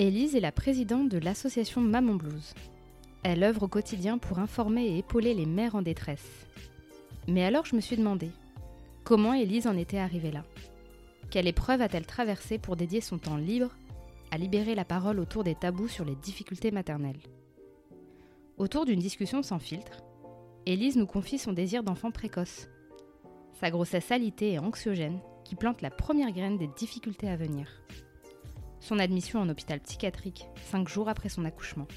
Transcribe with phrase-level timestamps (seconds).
[0.00, 2.52] Élise est la présidente de l'association Maman Blues.
[3.22, 6.48] Elle œuvre au quotidien pour informer et épauler les mères en détresse.
[7.28, 8.32] Mais alors je me suis demandé,
[9.04, 10.42] comment Élise en était arrivée là?
[11.30, 13.70] Quelle épreuve a-t-elle traversée pour dédier son temps libre
[14.32, 17.22] à libérer la parole autour des tabous sur les difficultés maternelles?
[18.58, 20.02] Autour d'une discussion sans filtre,
[20.66, 22.68] Élise nous confie son désir d'enfant précoce,
[23.60, 27.68] sa grossesse alitée et anxiogène qui plante la première graine des difficultés à venir
[28.84, 31.88] son admission en hôpital psychiatrique cinq jours après son accouchement,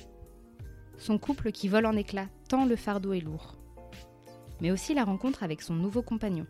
[0.98, 3.58] son couple qui vole en éclats tant le fardeau est lourd,
[4.62, 6.48] mais aussi la rencontre avec son nouveau compagnon,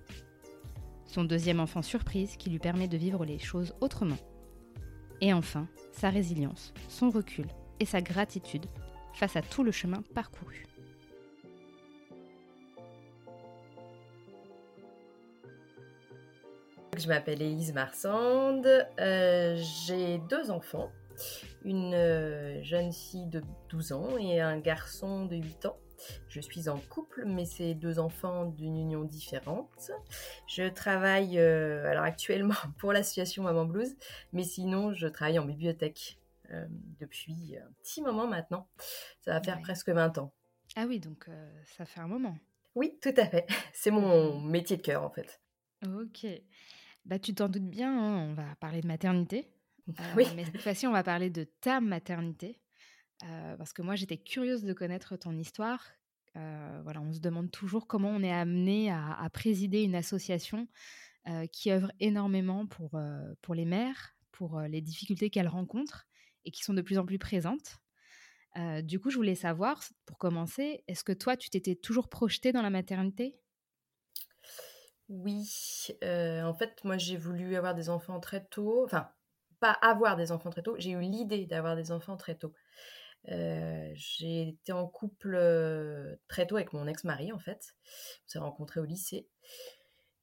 [1.07, 4.19] son deuxième enfant surprise qui lui permet de vivre les choses autrement,
[5.21, 7.47] et enfin sa résilience, son recul
[7.79, 8.67] et sa gratitude
[9.15, 10.67] face à tout le chemin parcouru.
[16.97, 18.65] Je m'appelle Élise Marsande,
[18.99, 20.91] euh, j'ai deux enfants,
[21.63, 25.77] une euh, jeune fille de 12 ans et un garçon de 8 ans.
[26.27, 29.91] Je suis en couple, mais c'est deux enfants d'une union différente.
[30.47, 33.95] Je travaille euh, alors actuellement pour l'association Maman Blues,
[34.33, 36.19] mais sinon je travaille en bibliothèque
[36.99, 38.67] depuis un petit moment maintenant.
[39.21, 40.33] Ça va faire presque 20 ans.
[40.75, 41.29] Ah oui, donc
[41.77, 42.37] ça fait un moment.
[42.73, 43.45] Oui, tout à fait.
[43.73, 45.39] C'est mon métier de cœur en fait.
[45.85, 46.25] Ok.
[47.07, 49.47] Bah, tu t'en doutes bien, hein, on va parler de maternité.
[50.17, 50.25] oui.
[50.25, 52.59] Euh, mais cette fois-ci, on va parler de ta maternité.
[53.23, 55.85] Euh, parce que moi, j'étais curieuse de connaître ton histoire.
[56.35, 60.67] Euh, voilà, on se demande toujours comment on est amené à, présider une association
[61.51, 62.97] qui œuvre énormément pour,
[63.41, 66.07] pour les mères, pour les difficultés qu'elles rencontrent
[66.45, 67.79] et qui sont de plus en plus présentes.
[68.83, 72.61] du coup, je voulais savoir, pour commencer, est-ce que toi, tu t'étais toujours projetée dans
[72.61, 73.35] la maternité?
[75.09, 78.83] Oui, euh, en fait, moi j'ai voulu avoir des enfants très tôt.
[78.83, 79.09] Enfin,
[79.59, 82.53] pas avoir des enfants très tôt, j'ai eu l'idée d'avoir des enfants très tôt.
[83.29, 87.75] Euh, j'ai été en couple euh, très tôt avec mon ex-mari en fait.
[88.25, 89.27] On s'est rencontrés au lycée.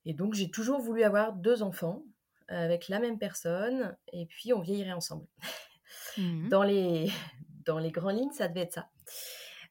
[0.05, 2.05] Et donc j'ai toujours voulu avoir deux enfants
[2.49, 5.27] avec la même personne et puis on vieillirait ensemble.
[6.19, 7.11] Mmh dans, les,
[7.65, 8.91] dans les grandes lignes, ça devait être ça.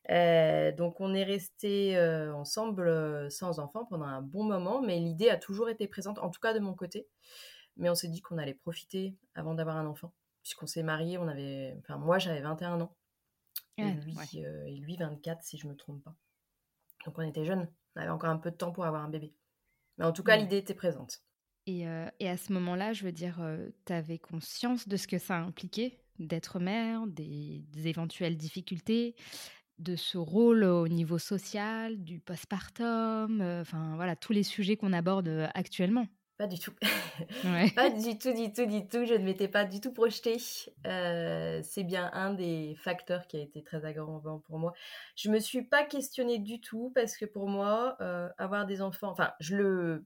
[0.09, 4.99] Euh, donc on est resté euh, ensemble euh, sans enfants pendant un bon moment, mais
[4.99, 7.07] l'idée a toujours été présente, en tout cas de mon côté.
[7.77, 11.27] Mais on s'est dit qu'on allait profiter avant d'avoir un enfant, puisqu'on s'est mariés, on
[11.27, 12.95] avait, enfin moi j'avais 21 ans
[13.77, 14.15] et, lui,
[14.67, 16.15] et lui 24 si je me trompe pas.
[17.05, 19.33] Donc on était jeunes, on avait encore un peu de temps pour avoir un bébé.
[19.97, 21.23] Mais en tout cas l'idée était présente.
[21.65, 21.85] Et,
[22.19, 23.41] et, à ce moment-là, je veux dire,
[23.85, 29.15] tu avais conscience de ce que ça impliquait d'être mère, des, des, éventuelles difficultés,
[29.79, 35.49] de ce rôle au niveau social, du postpartum, enfin voilà, tous les sujets qu'on aborde
[35.53, 36.07] actuellement.
[36.37, 36.73] Pas du tout.
[37.75, 39.05] pas du tout, du tout, du tout.
[39.05, 40.37] Je ne m'étais pas du tout projetée.
[40.87, 44.73] Euh, c'est bien un des facteurs qui a été très aggravant pour moi.
[45.15, 47.97] Je me suis pas questionnée du tout parce que pour moi,
[48.37, 50.05] avoir des enfants, enfin, je le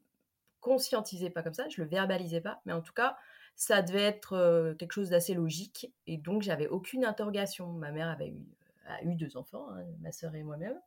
[0.60, 3.18] conscientisais pas comme ça, je le verbalisais pas, mais en tout cas,
[3.56, 7.72] ça devait être quelque chose d'assez logique et donc j'avais aucune interrogation.
[7.72, 8.57] Ma mère avait eu
[8.88, 10.80] a eu deux enfants, hein, ma sœur et moi-même.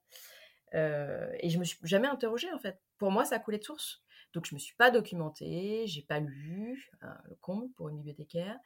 [0.74, 2.80] Euh, et je me suis jamais interrogée en fait.
[2.98, 4.02] Pour moi, ça coulait de source.
[4.32, 8.56] Donc je me suis pas documentée, j'ai pas lu hein, le compte pour une bibliothécaire.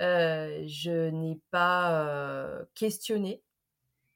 [0.00, 3.42] Euh, je n'ai pas euh, questionné.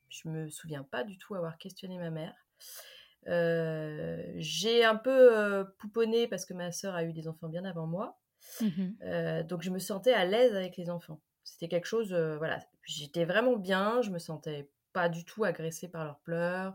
[0.08, 2.34] Je me souviens pas du tout avoir questionné ma mère.
[4.36, 8.18] j'ai un peu pouponné parce que ma sœur a eu des enfants bien avant moi.
[8.60, 11.20] Mmh donc je me sentais à l'aise avec les enfants.
[11.44, 15.88] C'était quelque chose, euh, voilà, j'étais vraiment bien, je me sentais pas du tout agressée
[15.88, 16.74] par leurs pleurs.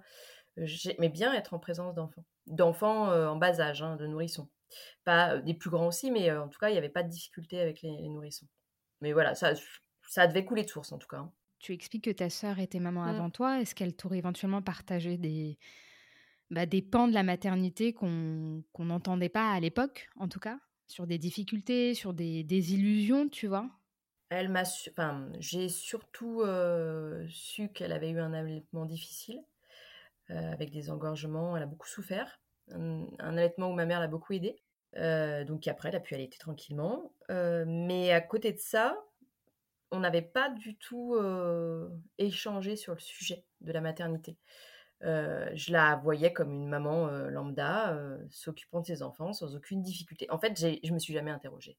[0.57, 4.49] J'aimais bien être en présence d'enfants, d'enfants euh, en bas âge, hein, de nourrissons.
[5.03, 7.59] Pas des plus grands aussi, mais en tout cas, il n'y avait pas de difficulté
[7.59, 8.47] avec les, nourrissons.
[9.01, 9.53] Mais voilà, ça,
[10.07, 11.17] ça devait couler de source en tout cas.
[11.17, 11.31] Hein.
[11.59, 13.07] Tu expliques que ta sœur était maman mmh.
[13.07, 13.59] avant toi.
[13.59, 15.57] Est-ce qu'elle t'aurait éventuellement partagé des,
[16.51, 21.07] bah, des pans de la maternité qu'on n'entendait pas à l'époque, en tout cas, sur
[21.07, 23.69] des difficultés, sur des, des illusions, tu vois?
[24.29, 26.43] Elle m'a, enfin, j'ai surtout
[27.29, 29.41] su qu'elle avait eu un allaitement difficile,
[30.29, 31.55] avec des engorgements.
[31.55, 32.39] Elle a beaucoup souffert.
[32.71, 34.57] Un, allaitement où ma mère l'a beaucoup aidée.
[35.45, 37.13] donc après, elle a pu allaiter tranquillement.
[37.29, 38.97] mais à côté de ça,
[39.91, 41.15] on n'avait pas du tout
[42.17, 44.37] échangé sur le sujet de la maternité.
[45.01, 47.95] je la voyais comme une maman lambda,
[48.31, 50.25] s'occupant de ses enfants sans aucune difficulté.
[50.31, 51.77] En fait, je me suis jamais interrogée.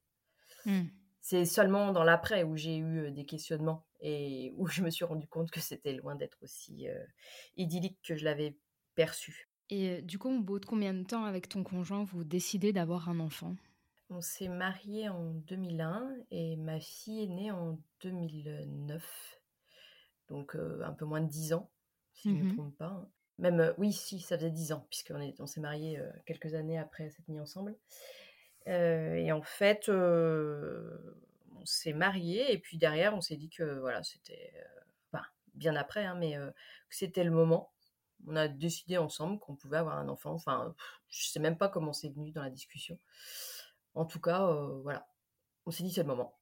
[0.65, 0.85] Mmh.
[1.29, 5.27] C'est seulement dans l'après où j'ai eu des questionnements et où je me suis rendu
[5.27, 6.87] compte que c'était loin d'être aussi
[7.57, 8.55] idyllique que je l'avais
[8.95, 9.49] perçu.
[9.69, 13.09] Et du coup, au bout de combien de temps avec ton conjoint vous décidez d'avoir
[13.09, 13.57] un enfant?
[14.09, 19.41] On s'est marié en 2001 et ma fille est née en 2009.
[20.29, 21.69] Donc un peu moins de 10 ans,
[22.13, 22.85] si je ne me mmh trompe pas.
[22.85, 23.09] Hein.
[23.37, 27.27] Même, oui, si, ça faisait 10 ans, puisqu'on on s'est marié quelques années après s'être
[27.27, 27.77] mis ensemble.
[28.67, 34.53] Et en fait, on s'est marié et puis derrière, on s'est dit que voilà, c'était.
[35.53, 37.71] Bien après, hein, mais que c'était le moment.
[38.27, 40.31] On a décidé ensemble qu'on pouvait avoir un enfant.
[40.33, 40.75] Enfin,
[41.09, 42.99] je sais même pas comment c'est venu dans la discussion.
[43.95, 44.45] En tout cas,
[44.83, 45.09] voilà,
[45.65, 46.37] on s'est dit c'est le moment.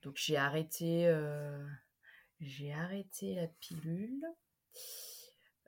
[0.00, 1.14] Donc j'ai arrêté,
[2.40, 4.24] j'ai arrêté la pilule.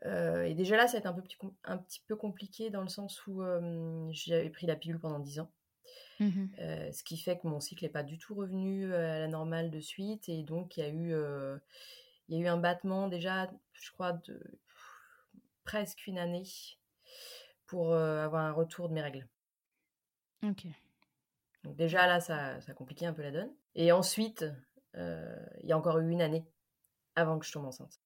[0.06, 1.08] et déjà là, ça a été
[1.64, 3.42] un petit peu compliqué dans le sens où
[4.12, 5.52] j'avais pris la pilule pendant 10 ans.
[6.20, 6.46] Mmh
[6.92, 9.80] ce qui fait que mon cycle n'est pas du tout revenu à la normale de
[9.80, 10.28] suite.
[10.28, 11.14] Et donc, il y a eu,
[12.28, 14.40] il y a eu un battement déjà, je crois, de
[15.64, 16.44] presque une année
[17.66, 19.28] pour avoir un retour de mes règles.
[20.42, 20.66] Ok.
[21.64, 23.50] Donc déjà là, ça, ça a compliqué un peu la donne.
[23.74, 24.44] Et ensuite,
[24.96, 26.46] euh, il y a encore eu une année
[27.14, 28.00] avant que je tombe enceinte.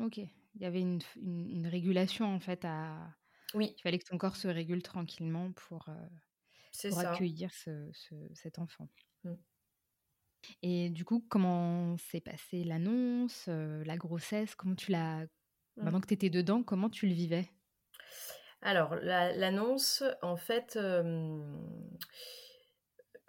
[0.00, 0.18] Ok.
[0.18, 3.12] Il y avait une, une, régulation en fait à.
[3.54, 3.74] Oui.
[3.76, 5.88] Il fallait que ton corps se régule tranquillement pour,
[6.82, 7.90] pour accueillir ce,
[8.34, 8.88] cet enfant.
[9.24, 9.34] Mmh.
[10.62, 14.54] Et du coup, comment s'est passée l'annonce, euh, la grossesse?
[14.54, 15.24] Comment tu l'as.
[15.24, 15.28] Mmh.
[15.82, 17.50] Maintenant que tu étais dedans, comment tu le vivais?
[18.60, 20.78] Alors, l'annonce, en fait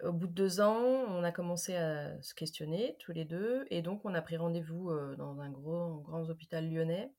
[0.02, 3.80] au bout de deux ans, on a commencé à se questionner tous les deux, et
[3.82, 7.12] donc on a pris rendez-vous dans un gros, grand hôpital lyonnais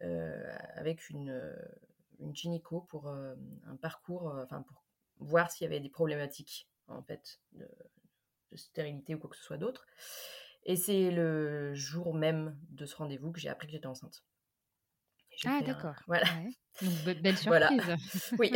[0.00, 1.54] avec une,
[2.18, 4.82] une gynéco pour un parcours, enfin pour
[5.20, 7.68] voir s'il y avait des problématiques en fait de,
[8.50, 9.86] de, stérilité ou quoi que ce soit d'autre.
[10.64, 14.24] Et c'est le jour même de ce rendez-vous que j'ai appris que j'étais enceinte.
[15.46, 15.94] Ah, d'accord.
[16.06, 16.26] Voilà.
[17.22, 17.82] belle surprise.
[18.38, 18.52] oui.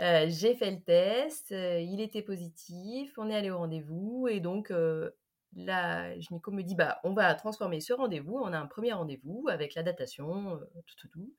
[0.00, 4.40] Euh, j'ai fait le test, euh, il était positif, on est allé au rendez-vous et
[4.40, 5.10] donc euh,
[5.54, 9.46] la gynéco me dit bah on va transformer ce rendez-vous, on a un premier rendez-vous
[9.48, 11.34] avec la datation, tout tout tout.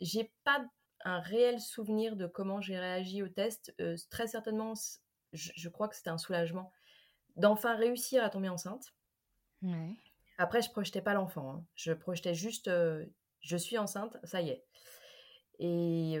[0.00, 0.64] j'ai pas
[1.04, 3.74] un réel souvenir de comment j'ai réagi au test.
[4.10, 4.74] très certainement,
[5.32, 6.72] je, je crois que c'était un soulagement
[7.36, 8.94] d'enfin réussir à tomber enceinte.
[9.62, 9.96] Ouais.
[10.38, 11.52] Après, je projetais pas l'enfant.
[11.52, 11.66] Hein.
[11.74, 14.64] Je projetais juste, je suis enceinte, ça y est.
[15.58, 16.20] Et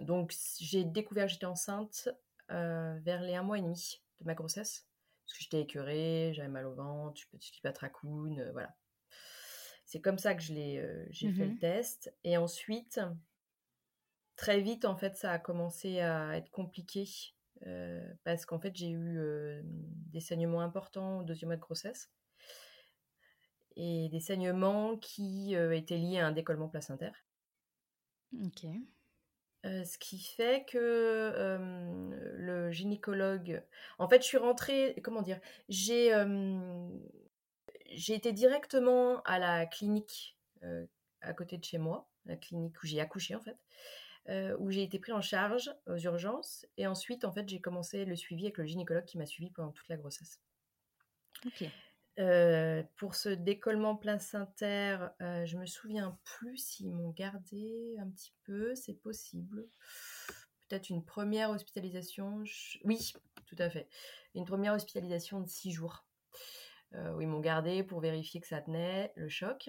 [0.00, 2.08] donc, j'ai découvert que j'étais enceinte
[2.48, 4.88] vers les un mois et demi de ma grossesse.
[5.24, 8.76] Parce que j'étais écœurée, j'avais mal au ventre, je suis pas tracoune, voilà.
[9.84, 12.14] C'est comme ça que je l'ai, j'ai fait le mmh test.
[12.24, 13.00] Et ensuite,
[14.36, 17.04] très vite, en fait, ça a commencé à être compliqué.
[18.24, 19.18] parce qu'en fait, j'ai eu
[19.64, 22.10] des saignements importants au deuxième mois de grossesse
[23.76, 27.14] et des saignements qui étaient liés à un décollement placentaire.
[28.44, 28.66] Ok.
[29.64, 31.58] ce qui fait que
[32.36, 33.62] le gynécologue.
[33.98, 34.94] En fait, je suis rentrée.
[35.02, 36.12] Comment dire J'ai
[37.92, 40.36] j'ai été directement à la clinique
[41.20, 43.56] à côté de chez moi, la clinique où j'ai accouché en fait,
[44.58, 46.66] où j'ai été pris en charge aux urgences.
[46.76, 49.70] Et ensuite, en fait, j'ai commencé le suivi avec le gynécologue qui m'a suivi pendant
[49.70, 50.40] toute la grossesse.
[51.46, 51.70] Ok
[52.96, 58.74] pour ce décollement placentaire, euh, je me souviens plus s'ils m'ont gardé un petit peu,
[58.74, 59.66] c'est possible.
[60.68, 62.42] Peut-être une première hospitalisation.
[62.84, 63.12] Oui,
[63.46, 63.88] tout à fait.
[64.34, 66.04] Une première hospitalisation de six jours.
[66.94, 69.68] Euh, où ils m'ont gardé pour vérifier que ça tenait, le choc.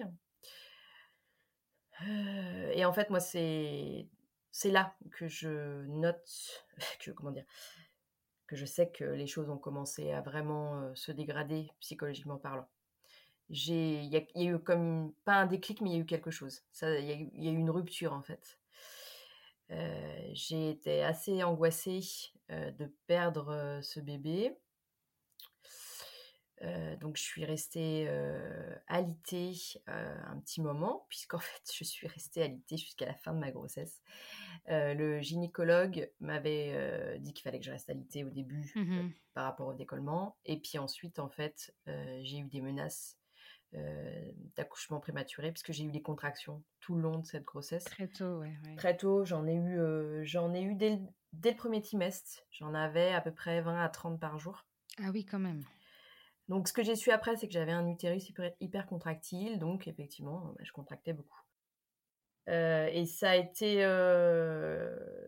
[2.00, 4.08] et en fait, moi, c'est
[4.58, 6.64] c'est là que je note,
[7.00, 7.44] que, comment dire,
[8.48, 12.68] que je sais que les choses ont commencé à vraiment se dégrader psychologiquement parlant.
[13.50, 16.64] Il y, a eu comme, pas un déclic, mais il y a eu quelque chose.
[16.82, 18.58] Il y, a eu une rupture en fait.
[20.32, 22.00] j'ai été assez angoissée
[22.50, 24.58] de perdre ce bébé.
[27.00, 28.08] Donc je suis restée
[28.86, 29.54] alitée
[29.86, 34.00] un petit moment, puisqu'en fait je suis restée alitée jusqu'à la fin de ma grossesse.
[34.66, 39.68] le gynécologue m'avait dit qu'il fallait que je reste alitée au début Mmh par rapport
[39.68, 40.36] au décollement.
[40.46, 41.72] Et puis ensuite, en fait,
[42.22, 43.16] j'ai eu des menaces
[44.56, 47.84] d'accouchement prématuré puisque j'ai eu des contractions tout le long de cette grossesse.
[47.84, 48.56] Très tôt, ouais.
[48.76, 52.42] Très tôt, j'en ai eu, j'en ai eu dès le, dès le, premier trimestre.
[52.50, 54.66] J'en avais à peu près 20 à 30 par jour.
[55.00, 55.62] Ah oui, quand même.
[56.48, 59.58] Donc, ce que j'ai su après, c'est que j'avais un utérus hyper, contractile.
[59.58, 61.42] Donc, effectivement, bah, je contractais beaucoup.
[62.46, 63.82] et ça a, été,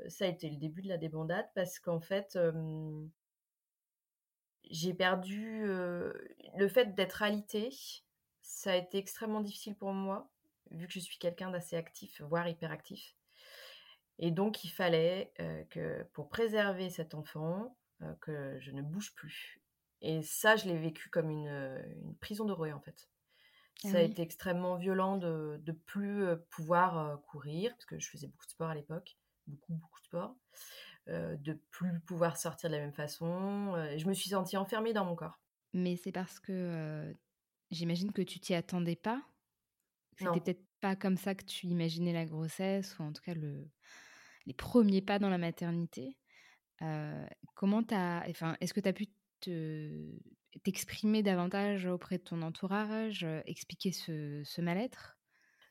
[0.09, 2.39] ça a été le début de la débandade parce qu'en fait,
[4.71, 7.71] j'ai perdu le fait d'être alitée
[8.51, 10.29] ça a été extrêmement difficile pour moi,
[10.71, 13.17] vu que je suis quelqu'un d'assez actif, voire hyperactif.
[14.19, 15.33] Et donc, il fallait
[15.71, 17.77] que, pour préserver cet enfant,
[18.21, 19.60] que je ne bouge plus.
[20.03, 23.09] Et ça, je l'ai vécu comme une, prison de rouet, en fait.
[23.85, 28.27] Ah ça a été extrêmement violent de ne plus pouvoir courir, parce que je faisais
[28.27, 29.17] beaucoup de sport à l'époque,
[29.47, 30.37] beaucoup, beaucoup de sport,
[31.07, 33.73] de plus pouvoir sortir de la même façon.
[33.97, 35.41] je me suis sentie enfermée dans mon corps.
[35.73, 37.15] Mais c'est parce que
[37.71, 39.23] J'imagine que tu t'y attendais pas?
[40.19, 43.71] C'était peut-être pas comme ça que tu imaginais la grossesse, ou en tout cas le,
[44.47, 46.19] les premiers pas dans la maternité.
[46.83, 49.07] Euh, comment t'as, enfin, est-ce que tu as pu
[49.41, 50.19] te,
[50.65, 55.19] t'exprimer davantage auprès de ton entourage, expliquer ce, ce mal-être?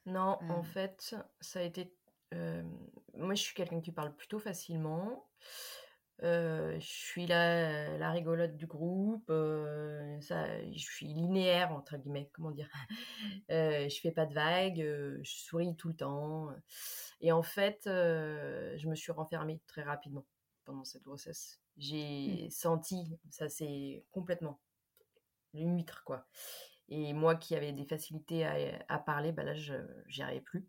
[0.05, 1.93] Non, en fait, ça a été.
[3.13, 5.29] moi, je suis quelqu'un qui parle plutôt facilement
[6.21, 9.31] je suis la, la rigolote du groupe,
[10.21, 12.69] ça, je suis linéaire entre guillemets, comment dire?
[13.49, 16.49] je fais pas de vagues, je souris tout le temps.
[17.21, 20.25] Et en fait, je me suis renfermée très rapidement
[20.69, 21.59] pendant cette grossesse.
[21.77, 22.49] J'ai mmh.
[22.51, 24.59] senti, ça c'est complètement
[25.55, 26.27] une huître quoi.
[26.89, 28.55] Et moi qui avais des facilités à,
[28.88, 30.67] à parler, bah là, j'y arrivais plus.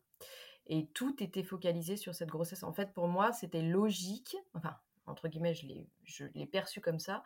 [0.67, 2.63] Et tout était focalisé sur cette grossesse.
[2.63, 4.77] En fait, pour moi, c'était logique, enfin,
[5.07, 7.23] entre guillemets, je l'ai perçu comme ça,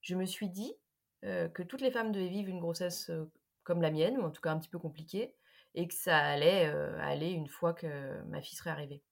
[0.00, 0.74] je me suis dit
[1.22, 3.10] que toutes les femmes devaient vivre une grossesse
[3.64, 5.34] comme la mienne, ou en tout cas un petit peu compliquée,
[5.74, 6.66] et que ça allait
[7.00, 9.02] aller une fois que ma fille serait arrivée.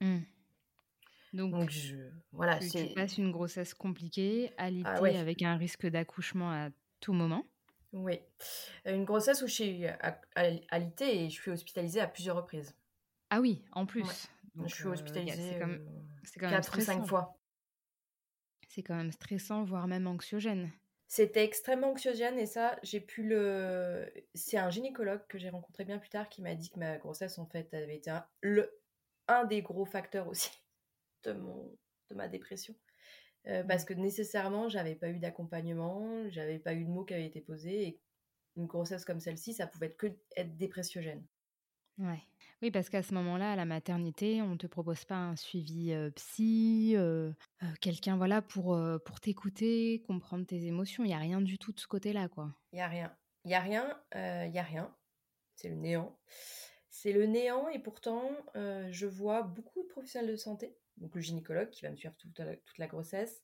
[0.00, 0.20] Mmh.
[1.32, 1.96] Donc, je,
[2.32, 6.68] voilà, tu, tu, passes une grossesse compliquée, alitée ah avec un risque d'accouchement à
[7.00, 7.46] tout moment.
[7.92, 8.20] Oui,
[8.84, 9.84] une grossesse où je suis
[10.70, 12.74] alitée et je suis hospitalisée à plusieurs reprises.
[13.30, 14.28] Ah oui, en plus.
[14.54, 15.54] Donc, je suis hospitalisée
[16.24, 17.38] c'est quand même, 4 ou 5 fois.
[18.68, 20.70] C'est quand même stressant, voire même anxiogène.
[21.06, 24.10] C'était extrêmement anxiogène et ça, j'ai pu le.
[24.34, 27.38] C'est un gynécologue que j'ai rencontré bien plus tard qui m'a dit que ma grossesse,
[27.38, 28.78] en fait, avait été un, le,
[29.28, 30.50] un des gros facteurs aussi
[31.24, 31.76] de, mon,
[32.10, 32.74] de ma dépression.
[33.48, 37.26] Euh, parce que nécessairement, j'avais pas eu d'accompagnement, j'avais pas eu de mots qui avaient
[37.26, 38.00] été posés et
[38.56, 41.24] une grossesse comme celle-ci, ça pouvait être que être dépressiogène.
[41.98, 42.22] Ouais.
[42.60, 45.92] Oui, parce qu'à ce moment-là, à la maternité, on ne te propose pas un suivi
[46.14, 46.94] psy,
[47.80, 51.04] quelqu'un voilà pour, pour t'écouter, comprendre tes émotions.
[51.04, 52.54] Il n'y a rien du tout de ce côté-là, quoi.
[52.72, 53.16] Il n'y a rien.
[53.44, 54.94] Il n'y a rien, il y a rien.
[55.56, 56.16] C'est le néant.
[56.88, 61.70] C'est le néant et pourtant, je vois beaucoup de professionnels de santé, donc le gynécologue
[61.70, 63.42] qui va me suivre toute la, toute la grossesse.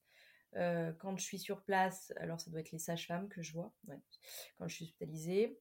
[0.52, 3.72] quand je suis sur place, alors ça doit être les sages-femmes que je vois,
[4.58, 5.58] quand je suis hospitalisée.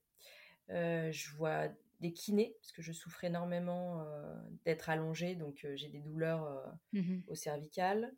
[0.69, 5.89] je vois des kinés, parce que je souffre énormément euh, d'être allongée, donc euh, j'ai
[5.89, 8.13] des douleurs euh, mmh au cervical.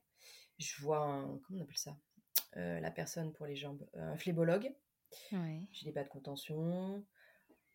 [0.58, 1.98] Je vois un, comment on appelle ça
[2.56, 4.74] La personne pour les jambes, un phlébologue.
[5.72, 7.06] J'ai des bas de contention.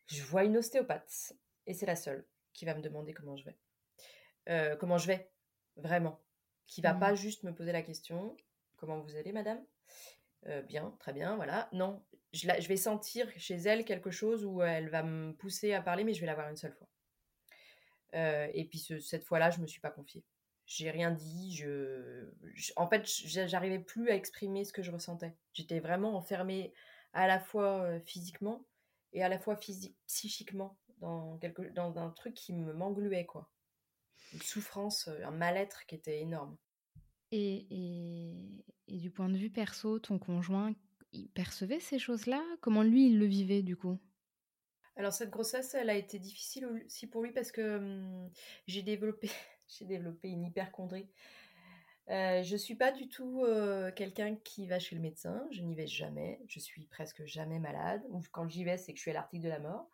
[0.06, 1.32] Je vois une ostéopathe,
[1.66, 4.76] et c'est la seule qui va me demander comment je vais.
[4.78, 5.32] comment je vais,
[5.76, 6.20] vraiment.
[6.66, 7.16] Qui va pas mmh.
[7.16, 8.36] juste me poser la question,
[8.76, 9.62] comment vous allez, madame?
[10.68, 11.70] Bien, très bien, voilà.
[11.72, 12.02] Non,
[12.34, 16.14] je, vais sentir chez elle quelque chose où elle va me pousser à parler, mais
[16.14, 16.88] je vais la voir une seule fois.
[18.14, 20.24] Euh, et puis cette fois-là, je me suis pas confiée.
[20.66, 21.54] J'ai rien dit.
[21.54, 22.28] Je,
[22.76, 25.36] en fait, j'arrivais plus à exprimer ce que je ressentais.
[25.52, 26.72] J'étais vraiment enfermée
[27.12, 28.64] à la fois euh, physiquement
[29.12, 33.48] et à la fois physique, psychiquement dans quelque, dans un truc qui me m'engluait quoi.
[34.32, 36.56] Une souffrance, un mal-être qui était énorme.
[37.30, 40.74] Et, et, et, du point de vue perso, ton conjoint,
[41.12, 42.42] il percevait ces choses-là?
[42.60, 43.98] Comment lui, il le vivait du coup?
[44.96, 48.30] Alors cette grossesse, elle a été difficile aussi pour lui parce que hum,
[48.66, 49.30] j'ai développé,
[49.68, 51.08] j'ai développé une hyperchondrie.
[52.10, 55.74] Euh, je suis pas du tout euh, quelqu'un qui va chez le médecin, je n'y
[55.74, 59.10] vais jamais, je suis presque jamais malade, ou quand j'y vais, c'est que je suis
[59.10, 59.88] à l'article de la mort.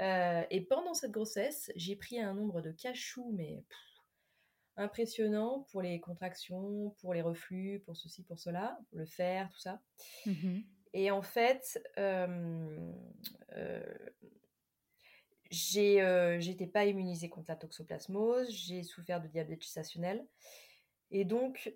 [0.00, 3.64] Euh, et pendant cette grossesse, j'ai pris un nombre de cachous, mais
[4.76, 9.80] impressionnant pour les contractions, pour les reflux, pour ceci, pour cela, le fer, tout ça.
[10.26, 10.60] Mmh
[10.94, 12.92] Et en fait, euh,
[13.52, 13.96] euh,
[15.50, 20.26] j'étais pas immunisée contre la toxoplasmose, j'ai souffert de diabète gestationnel.
[21.12, 21.72] Et donc,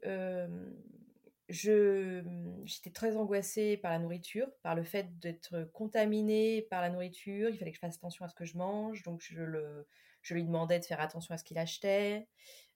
[1.49, 7.49] j'étais très angoissée par la nourriture, par le fait d'être contaminée par la nourriture.
[7.49, 9.03] Il fallait que je fasse attention à ce que je mange.
[9.03, 9.87] Donc, je, le,
[10.23, 12.29] je lui demandais de faire attention à ce qu'il achetait.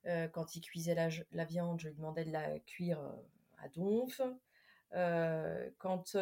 [0.06, 3.12] Euh, quand il cuisait la, la, viande, je lui demandais de la cuire euh,
[3.58, 4.20] à donf.
[4.94, 6.16] Euh, quand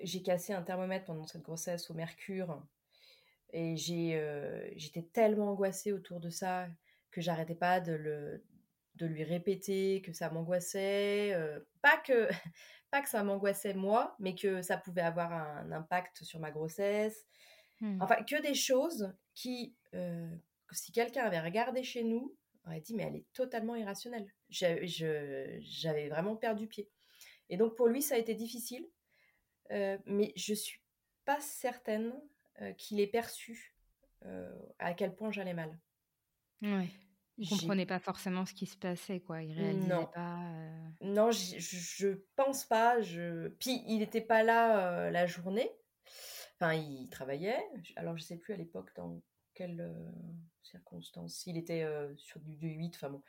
[0.00, 2.62] j'ai cassé un thermomètre pendant cette grossesse au mercure,
[3.52, 6.68] et j'étais tellement angoissée autour de ça
[7.10, 8.44] que j'arrêtais pas de, le,
[8.96, 11.36] de lui répéter que ça m'angoissait.
[11.82, 12.28] pas, que,
[12.90, 17.26] pas que ça m'angoissait moi, mais que ça pouvait avoir un impact sur ma grossesse.
[17.80, 18.02] Mmh.
[18.02, 19.76] Enfin, que des choses qui,
[20.72, 22.34] si quelqu'un avait regardé chez nous,
[22.66, 24.32] aurait dit, mais elle est totalement irrationnelle.
[24.48, 26.90] J'avais vraiment perdu pied.
[27.48, 28.86] Et donc, pour lui, ça a été difficile.
[29.70, 30.80] mais je suis
[31.24, 32.12] pas certaine
[32.78, 33.74] qu'il ait perçu
[34.78, 35.78] à quel point j'allais mal.
[37.38, 39.42] Il comprenait pas forcément ce qui se passait, quoi.
[39.42, 40.06] Il réalisait non.
[40.06, 40.38] pas.
[41.00, 43.00] Non, je, je pense pas.
[43.02, 43.48] Je...
[43.60, 45.70] Puis il n'était pas là la journée.
[46.58, 47.62] Enfin, il travaillait.
[47.96, 49.20] Alors, je sais plus à l'époque dans
[49.52, 49.94] quelles
[50.62, 51.44] circonstances.
[51.46, 52.94] Il était sur du, du, 8.
[52.96, 53.22] Enfin bon.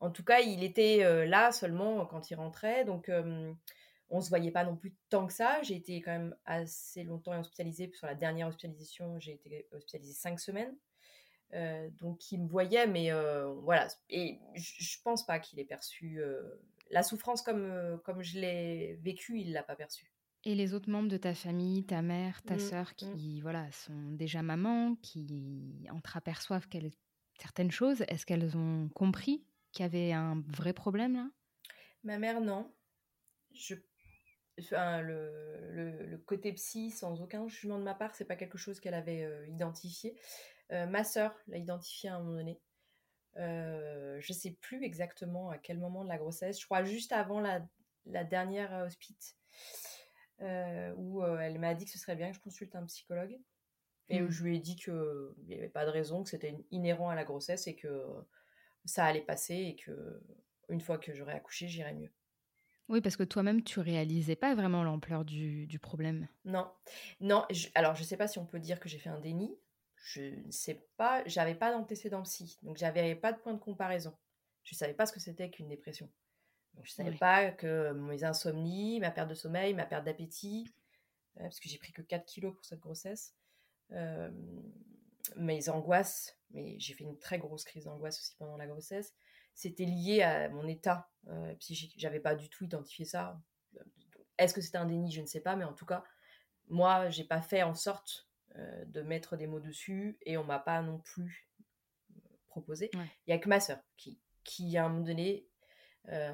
[0.00, 2.84] En tout cas, il était là seulement quand il rentrait.
[2.84, 3.10] Donc,
[4.08, 5.62] on se voyait pas non plus tant que ça.
[5.62, 7.90] J'ai été quand même assez longtemps hospitalisée.
[7.94, 10.76] Sur la dernière hospitalisation, j'ai été hospitalisée cinq semaines.
[11.52, 13.10] Donc il me voyait, mais
[13.62, 13.88] voilà.
[14.10, 16.20] Et je pense pas qu'il ait perçu
[16.90, 20.12] la souffrance comme, comme je l'ai vécue, il l'a pas perçue.
[20.44, 22.94] Et les autres membres de ta famille, ta mère, ta mmh, sœur, mmh.
[22.94, 26.68] qui voilà sont déjà mamans, qui entreaperçoivent
[27.40, 31.28] certaines choses, est-ce qu'elles ont compris qu'il y avait un vrai problème là?
[32.04, 32.72] Ma mère, non.
[33.52, 33.74] Je...
[34.60, 38.78] Enfin, le, le, côté psy, sans aucun jugement de ma part, c'est pas quelque chose
[38.80, 40.16] qu'elle avait identifié.
[40.70, 42.60] Ma sœur l'a identifié à un moment donné.
[43.38, 46.60] Euh, je sais plus exactement à quel moment de la grossesse.
[46.60, 47.66] Je crois juste avant la,
[48.06, 48.88] la dernière
[50.40, 53.38] euh, où euh, elle m'a dit que ce serait bien que je consulte un psychologue.
[54.08, 54.30] Et où mmh.
[54.30, 54.94] je lui ai dit qu'il
[55.46, 58.04] n'y avait pas de raison, que c'était inhérent à la grossesse et que
[58.84, 60.22] ça allait passer et que
[60.68, 62.12] une fois que j'aurais accouché, j'irais mieux.
[62.88, 66.28] Oui, parce que toi-même, tu réalisais pas vraiment l'ampleur du, du, problème.
[66.44, 66.70] Non,
[67.18, 67.44] non.
[67.74, 69.58] alors, je sais pas si on peut dire que j'ai fait un déni.
[70.06, 71.22] Je ne sais pas.
[71.26, 74.16] J'avais pas d'antécédent psy, donc j'avais pas de point de comparaison.
[74.62, 76.08] Je savais pas ce que c'était qu'une dépression
[76.82, 80.72] je ne savais pas que mes insomnies, ma perte de sommeil, ma perte d'appétit,
[81.38, 83.34] euh, parce que j'ai pris que 4 kilos pour cette grossesse,
[83.92, 84.30] euh,
[85.36, 89.14] mes angoisses, mais j'ai fait une très grosse crise d'angoisse aussi pendant la grossesse,
[89.54, 91.94] c'était lié à mon état euh, psychique.
[91.96, 93.40] J'avais pas du tout identifié ça.
[94.38, 95.10] Est-ce que c'était un déni?
[95.10, 96.04] Je ne sais pas, mais en tout cas,
[96.68, 100.58] moi, j'ai pas fait en sorte euh, de mettre des mots dessus et on m'a
[100.58, 101.48] pas non plus
[102.48, 102.90] proposé.
[102.94, 105.46] Il y a que ma sœur qui, qui, à un moment donné,
[106.08, 106.32] euh,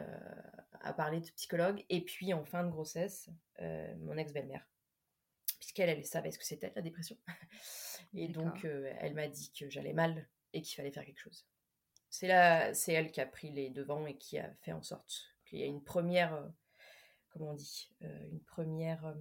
[0.85, 1.85] à parler de psychologue.
[1.88, 3.30] Et puis en fin de grossesse,
[3.61, 4.66] euh, mon ex-belle-mère,
[5.58, 7.16] puisqu'elle elle savait ce que c'était la dépression.
[8.14, 11.46] et donc euh, elle m'a dit que j'allais mal et qu'il fallait faire quelque chose.
[12.11, 15.32] C'est là, c'est elle qui a pris les devants et qui a fait en sorte
[15.46, 16.52] qu'il y a une première,
[17.30, 19.16] comment on dit, une première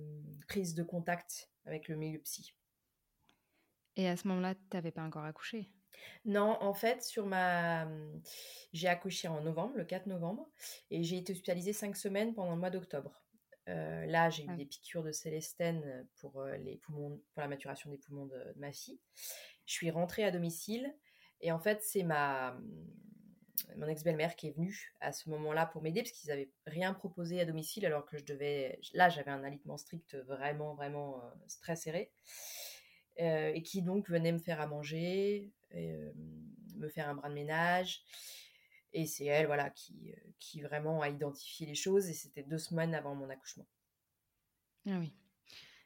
[0.50, 2.54] prise de contact avec le milieu psy.
[3.96, 5.70] Et à ce moment-là, tu n'avais pas encore accouché?
[6.26, 7.88] Non, en fait, sur ma,
[8.74, 10.50] j'ai accouché en novembre, le 4 novembre,
[10.90, 13.22] et j'ai été hospitalisée cinq semaines pendant le mois d'octobre.
[13.70, 14.56] Euh, là, j'ai eu ah.
[14.56, 18.72] des piqûres de célestène pour euh, les poumons, pour la maturation des poumons de, ma
[18.72, 19.00] fille.
[19.66, 20.94] Je suis rentrée à domicile,
[21.42, 22.58] et en fait, c'est ma
[23.78, 27.40] mon ex-belle-mère qui est venue à ce moment-là pour m'aider parce qu'ils n'avaient rien proposé
[27.40, 31.30] à domicile alors que je devais là j'avais un alitement strict vraiment vraiment euh,
[31.62, 32.12] très serré
[33.18, 35.52] et qui donc venait me faire à manger
[36.82, 38.04] me faire un bras de ménage.
[38.94, 42.10] Et c'est elle, voilà, qui, qui vraiment a identifié les choses.
[42.10, 43.68] Et c'était deux semaines avant mon accouchement.
[44.88, 45.14] Ah oui.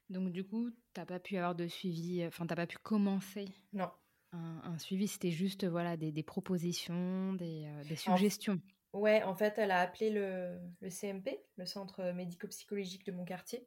[0.10, 3.46] Donc du coup, t'as pas pu avoir de suivi, enfin t'as pas pu commencer.
[3.74, 3.92] Non.
[4.32, 8.60] Un, suivi, c'était juste voilà des, des propositions, des, des suggestions.
[8.92, 13.66] ouais, en fait, elle a appelé le, le CMP, le centre médico-psychologique de mon quartier.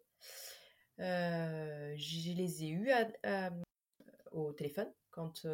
[1.01, 2.91] Euh, je les ai eus
[4.33, 5.47] au téléphone quand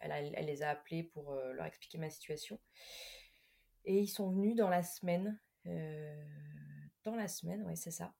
[0.00, 2.60] elle, les a appelés pour leur expliquer ma situation.
[3.84, 5.38] Et ils sont venus dans la semaine.
[5.64, 8.14] dans la semaine, oui, c'est ça.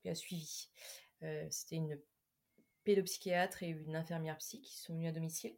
[0.00, 0.70] Qui a suivi.
[1.50, 2.00] C'était une
[2.84, 5.56] pédopsychiatre et une infirmière psy qui sont venus à domicile.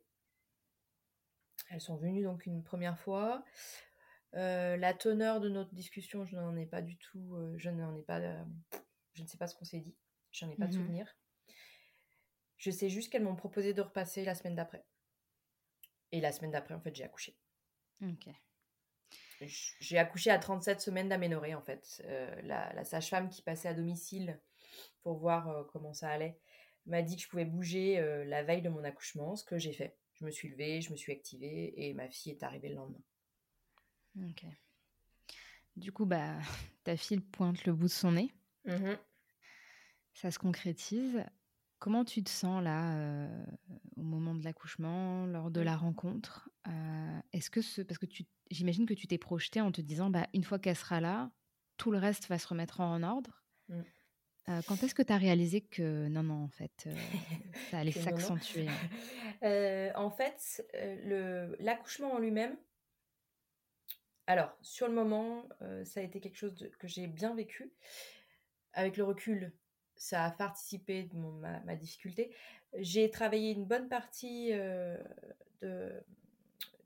[1.70, 3.44] Elles sont venues donc une première fois.
[4.32, 8.20] la teneur de notre discussion, je n'en ai pas du tout, je n'en ai pas,
[9.18, 9.96] je ne sais pas ce qu'on s'est dit,
[10.30, 11.16] j'en ai pas de mmh souvenir.
[12.56, 14.84] Je sais juste qu'elles m'ont proposé de repasser la semaine d'après.
[16.12, 17.36] Et la semaine d'après, en fait, j'ai accouché.
[18.00, 18.28] Ok.
[19.40, 22.00] J'ai accouché à 37 semaines d'aménorrhée, en fait.
[22.04, 24.40] Euh, la, sage-femme qui passait à domicile
[25.02, 26.38] pour voir euh, comment ça allait
[26.86, 29.72] m'a dit que je pouvais bouger euh, la veille de mon accouchement, ce que j'ai
[29.72, 29.96] fait.
[30.14, 33.02] Je me suis levée, je me suis activée et ma fille est arrivée le lendemain.
[34.16, 34.44] Ok.
[35.76, 36.38] Du coup, bah,
[36.84, 38.32] ta fille pointe le bout de son nez.
[38.64, 38.94] Mmh
[40.20, 41.24] ça se concrétise.
[41.78, 43.28] Comment tu te sens là
[43.96, 46.50] au moment de l'accouchement, lors de la rencontre
[47.32, 50.26] Est-ce que ce, parce que tu, j'imagine que tu t'es projeté en te disant, bah
[50.34, 51.30] une fois qu'elle sera là,
[51.76, 53.44] tout le reste va se remettre en ordre.
[53.68, 53.82] Mmh.
[54.66, 56.88] quand est-ce que tu as réalisé que non, non, en fait,
[57.70, 58.66] ça allait s'accentuer
[59.42, 59.92] hein?
[59.94, 62.56] En fait, le, l'accouchement en lui-même,
[64.26, 65.48] alors sur le moment,
[65.84, 67.70] ça a été quelque chose que j'ai bien vécu.
[68.72, 69.52] Avec le recul,
[69.98, 72.34] ça a participé de ma, difficulté.
[72.78, 74.96] J'ai travaillé une bonne partie euh,
[75.60, 75.92] de,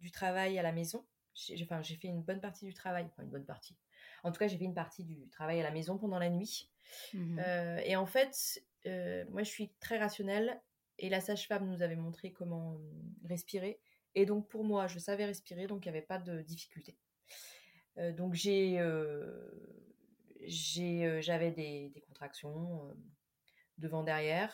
[0.01, 1.05] du travail à la maison.
[1.35, 3.77] J'ai, enfin, j'ai fait une bonne partie du travail, enfin une bonne partie.
[4.25, 6.71] En tout cas, j'ai fait une partie du travail à la maison pendant la nuit.
[7.15, 10.61] Mmh euh, et en fait, euh, moi, je suis très rationnelle
[10.99, 12.79] et la sage-femme nous avait montré comment
[13.25, 13.79] respirer.
[14.15, 16.97] Et donc, pour moi, je savais respirer, donc il n'y avait pas de difficulté.
[17.97, 18.79] donc, j'ai
[20.47, 22.95] j'avais des, contractions
[23.79, 24.53] devant derrière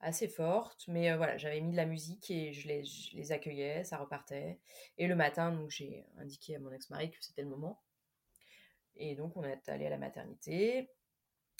[0.00, 4.60] assez fortes mais voilà j'avais mis de la musique et je les, accueillais ça repartait.
[4.98, 7.82] Et le matin donc j'ai indiqué à mon ex-mari que c'était le moment.
[8.96, 10.90] Et donc on est allé à la maternité.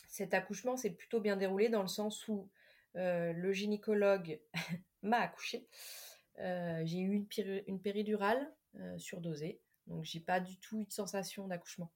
[0.08, 2.50] Cet accouchement s'est plutôt bien déroulé dans le sens où
[2.94, 4.40] le gynécologue
[5.02, 5.66] m'a accouché.
[6.38, 8.52] J'ai eu une, une péridurale
[8.98, 9.60] surdosée.
[9.86, 11.92] Donc j'ai pas du tout eu de sensation d'accouchement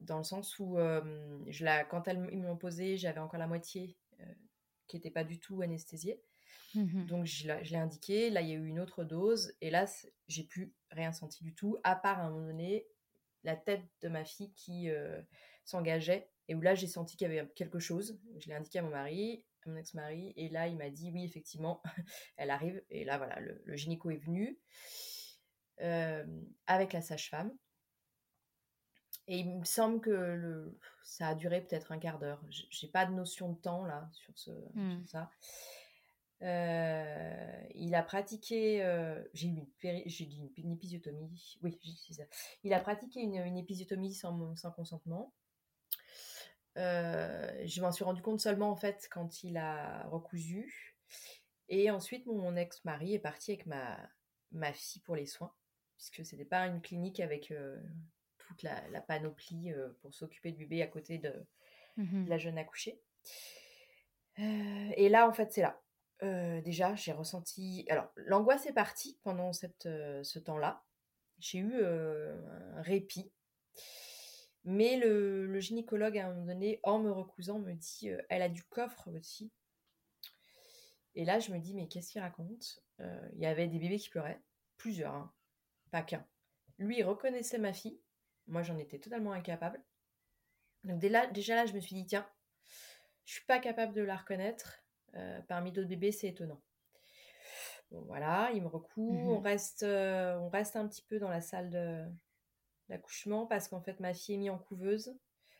[0.00, 0.76] dans le sens où
[1.46, 3.96] je la, quand elles m'ont posé, j'avais encore la moitié
[4.86, 6.22] qui n'était pas du tout anesthésiée.
[6.74, 9.86] Mmh Donc je l'ai indiqué, là il y a eu une autre dose, et là
[10.28, 12.86] j'ai plus rien senti du tout, à part à un moment donné
[13.44, 14.88] la tête de ma fille qui
[15.64, 18.20] s'engageait, et où là j'ai senti qu'il y avait quelque chose.
[18.38, 21.24] Je l'ai indiqué à mon mari, à mon ex-mari, et là il m'a dit oui
[21.24, 21.82] effectivement,
[22.36, 24.58] elle arrive, et là voilà, le, le gynéco est venu
[26.66, 27.56] avec la sage-femme.
[29.28, 32.40] Et il me semble que le, ça a duré peut-être un quart d'heure.
[32.48, 35.06] J'ai pas de notion de temps là sur, ce, mmh.
[35.06, 35.30] ça.
[36.42, 39.66] Euh, il a pratiqué, euh, j'ai eu une,
[40.06, 42.24] j'ai dit une, épisiotomie, oui, c'est ça.
[42.62, 45.32] Il a pratiqué une, une épisiotomie sans, sans consentement.
[46.76, 50.94] Euh, je m'en suis rendu compte seulement en fait quand il a recousu.
[51.68, 53.98] Et ensuite, mon, ex-mari est parti avec ma,
[54.52, 55.52] ma fille pour les soins,
[55.96, 57.52] puisque c'était pas une clinique avec
[58.46, 61.32] toute la, panoplie euh, pour s'occuper du bébé à côté de,
[61.96, 63.00] mmh la jeune accouchée.
[64.38, 65.80] Euh, et là, en fait, c'est là.
[66.22, 67.86] Euh, déjà, j'ai ressenti.
[67.88, 69.88] Alors, l'angoisse est partie pendant cette,
[70.22, 70.84] ce temps-là.
[71.38, 73.32] J'ai eu un répit.
[74.64, 78.64] Mais le, gynécologue, à un moment donné, en me recousant, me dit Elle a du
[78.64, 79.50] coffre, aussi.
[81.14, 82.82] Et là, je me dis Mais qu'est-ce qu'il raconte?
[82.98, 84.40] Il y avait des bébés qui pleuraient.
[84.76, 85.32] Plusieurs, hein.
[85.90, 86.26] pas qu'un.
[86.78, 88.00] Lui, il reconnaissait ma fille.
[88.46, 89.82] Moi, j'en étais totalement incapable.
[90.84, 92.28] Donc déjà là, je me suis dit, tiens,
[93.24, 94.82] je suis pas capable de la reconnaître.
[95.14, 96.62] Euh, parmi d'autres bébés, c'est étonnant.
[97.90, 99.12] Bon, voilà, il me recoue.
[99.12, 99.28] Mhm.
[99.28, 102.14] On, reste, euh, on reste un petit peu dans la salle
[102.88, 105.16] d'accouchement parce qu'en fait, ma fille est mise en couveuse.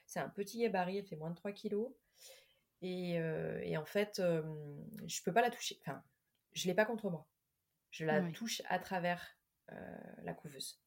[0.07, 1.90] C'est un petit gabarit, elle fait moins de 3 kilos.
[2.83, 5.79] Et, euh, et en fait, je peux pas la toucher.
[5.81, 6.03] Enfin,
[6.53, 7.27] je l'ai pas contre moi.
[7.90, 9.37] Je la touche à travers
[10.22, 10.81] la couveuse.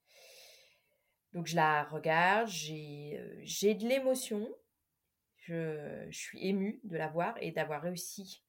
[1.33, 4.49] Donc je la regarde, j'ai, euh, de l'émotion,
[5.37, 8.43] je, suis émue de la voir et d'avoir réussi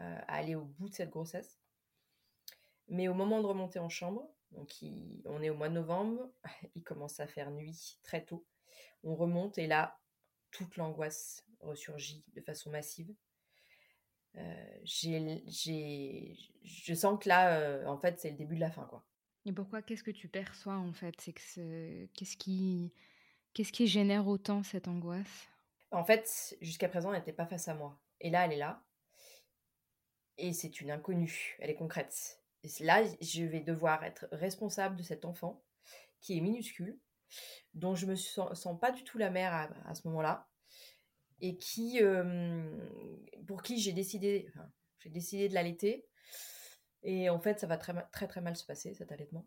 [0.00, 1.58] euh, à aller au bout de cette grossesse.
[2.88, 4.70] Mais au moment de remonter en chambre, donc
[5.26, 6.30] on est au mois de novembre,
[6.74, 8.46] il commence à faire nuit très tôt.
[9.04, 9.98] On remonte et là,
[10.50, 13.14] toute l'angoisse ressurgit de façon massive.
[14.36, 19.04] Euh, je sens que là, en fait, c'est le début de la fin, quoi.
[19.44, 21.14] Et pourquoi Qu'est-ce que tu perçois en fait?
[21.18, 22.92] C'est que qu'est-ce qui
[23.54, 25.48] qu'est-ce qui génère autant cette angoisse?
[25.90, 28.82] En fait, jusqu'à présent, elle n'était pas face à moi, et là, elle est là,
[30.38, 31.56] et c'est une inconnue.
[31.60, 32.40] Elle est concrète.
[32.62, 35.62] Et là, je vais devoir être responsable de cet enfant
[36.20, 36.98] qui est minuscule,
[37.74, 39.52] dont je me sens, pas du tout la mère
[39.84, 40.48] à, ce moment-là,
[41.40, 42.00] et qui,
[43.46, 44.48] pour qui j'ai décidé,
[45.00, 46.06] j'ai décidé de l'allaiter
[47.02, 49.46] Et en fait, ça va très très, très mal se passer, cet allaitement.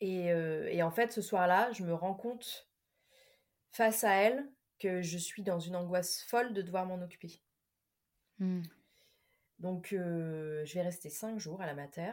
[0.00, 2.70] Et, et en fait, ce soir-là, je me rends compte
[3.70, 7.42] face à elle que je suis dans une angoisse folle de devoir m'en occuper.
[8.38, 8.62] Mmh.
[9.58, 12.12] Donc, je vais rester cinq jours à la mater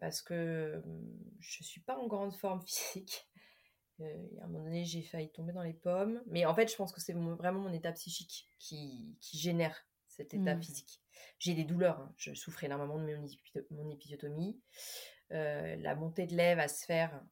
[0.00, 0.82] parce que
[1.40, 3.28] je suis pas en grande forme physique.
[4.00, 4.04] à
[4.44, 6.22] un moment donné, j'ai failli tomber dans les pommes.
[6.26, 10.34] Mais en fait, je pense que c'est vraiment mon état psychique qui, qui génère cet
[10.34, 10.62] état mmh.
[10.62, 11.00] physique.
[11.38, 12.00] J'ai des douleurs.
[12.00, 12.12] Hein.
[12.16, 13.26] Je souffrais énormément de mon,
[13.70, 14.60] mon épisiotomie.
[15.30, 17.22] la montée de lèvres à se faire,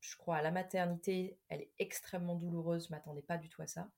[0.00, 2.86] je crois, à la maternité, elle est extrêmement douloureuse.
[2.86, 3.90] Je m'attendais pas du tout à ça.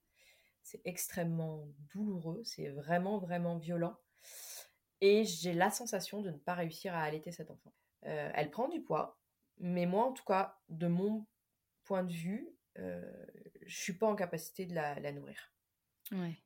[0.63, 2.43] C'est extrêmement douloureux.
[2.45, 3.97] C'est vraiment, vraiment violent.
[5.01, 7.73] Et j'ai la sensation de ne pas réussir à allaiter cet enfant.
[8.07, 9.19] Euh, elle prend du poids,
[9.59, 11.27] mais moi, en tout cas, de mon
[11.85, 13.27] point de vue, euh,
[13.63, 15.53] je suis pas en capacité de la, nourrir.
[16.13, 16.39] Ouais.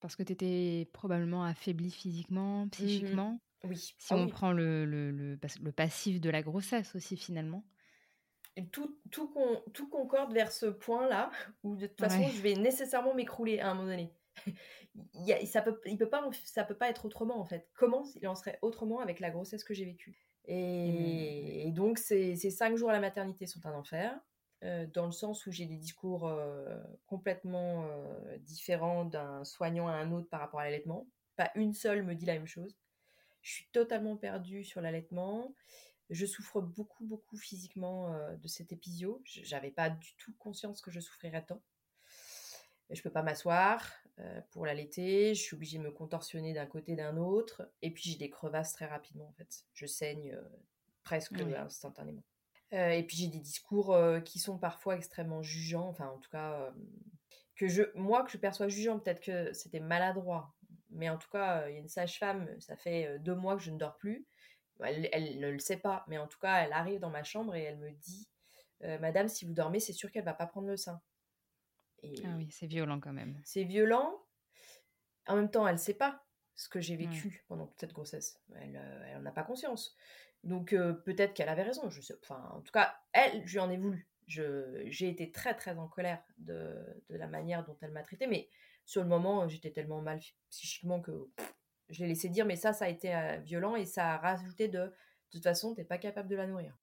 [0.00, 3.40] Parce que tu étais probablement affaiblie physiquement, mmh psychiquement.
[3.64, 3.76] Oui.
[3.76, 7.64] Si ah on prend le, le, le, passif de la grossesse aussi, finalement
[8.66, 9.32] tout, tout,
[9.72, 11.30] tout, concorde vers ce point-là,
[11.62, 14.12] où de toute façon, je vais nécessairement m'écrouler à un moment donné.
[15.14, 17.68] il, ça peut, il peut pas, ça peut pas être autrement, en fait.
[17.74, 20.18] Comment il en serait autrement avec la grossesse que j'ai vécue?
[20.46, 21.74] Et, mmh.
[21.74, 24.18] donc, ces, ces, cinq jours à la maternité sont un enfer,
[24.62, 26.32] dans le sens où j'ai des discours
[27.06, 27.88] complètement
[28.40, 31.06] différents d'un soignant à un autre par rapport à l'allaitement.
[31.36, 32.76] Pas une seule me dit la même chose.
[33.42, 35.54] Je suis totalement perdue sur l'allaitement.
[36.10, 39.22] Je souffre beaucoup, beaucoup physiquement de cet épisio.
[39.24, 41.62] J'avais pas du tout conscience que je souffrirais tant.
[42.90, 43.86] Je peux pas m'asseoir
[44.50, 45.34] pour l'allaiter.
[45.34, 47.70] Je suis obligée de me contorsionner d'un côté d'un autre.
[47.82, 49.64] Et puis j'ai des crevasses très rapidement en fait.
[49.74, 50.36] Je saigne
[51.04, 52.24] presque instantanément.
[52.70, 55.88] Et puis j'ai des discours qui sont parfois extrêmement jugeants.
[55.88, 56.72] Enfin en tout cas
[57.56, 58.98] que je, moi que je perçois jugeant.
[58.98, 60.54] Peut-être que c'était maladroit.
[60.90, 62.48] Mais en tout cas, il y a une sage-femme.
[62.60, 64.26] Ça fait deux mois que je ne dors plus
[64.84, 67.62] elle, ne le sait pas, mais en tout cas, elle arrive dans ma chambre et
[67.62, 68.28] elle me dit
[68.84, 71.00] euh, Madame, si vous dormez, c'est sûr qu'elle va pas prendre le sein.
[72.04, 73.40] ah oui, c'est violent quand même.
[73.44, 74.24] C'est violent.
[75.26, 76.24] En même temps, elle ne sait pas
[76.58, 78.40] ce que j'ai vécu pendant toute cette grossesse.
[78.56, 79.96] Elle n'en euh, a pas conscience.
[80.42, 81.88] Donc euh, peut-être qu'elle avait raison.
[81.88, 84.08] Je sais, enfin, en tout cas, elle, je lui en ai voulu.
[84.26, 86.74] J'ai été très très en colère de,
[87.08, 88.50] de la manière dont elle m'a traité, mais
[88.84, 90.18] sur le moment, j'étais tellement mal
[90.50, 91.30] psychiquement que
[91.88, 94.66] je l'ai laissé dire, mais ça, ça a été euh, violent et ça a rajouté
[94.68, 94.92] de, de
[95.30, 96.76] toute façon, tu n'es pas capable de la nourrir.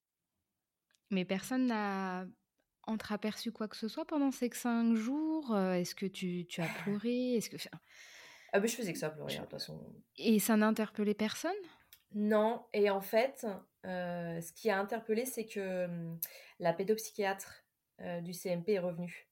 [1.11, 2.25] Mais personne n'a
[2.88, 6.69] entreaperçu quoi que ce soit pendant ces cinq jours euh, Est-ce que tu, tu, as
[6.83, 7.35] pleuré?
[7.35, 7.57] Est-ce que
[8.56, 9.78] ah ben je faisais que ça pleurer hein, de toute façon.
[10.18, 11.52] Et ça n'a interpellé personne?
[12.13, 12.65] Non.
[12.72, 13.46] Et en fait,
[13.86, 16.20] euh, ce qui a interpellé, c'est que hum,
[16.60, 17.65] la pédopsychiatre
[18.24, 19.28] du CMP est revenue.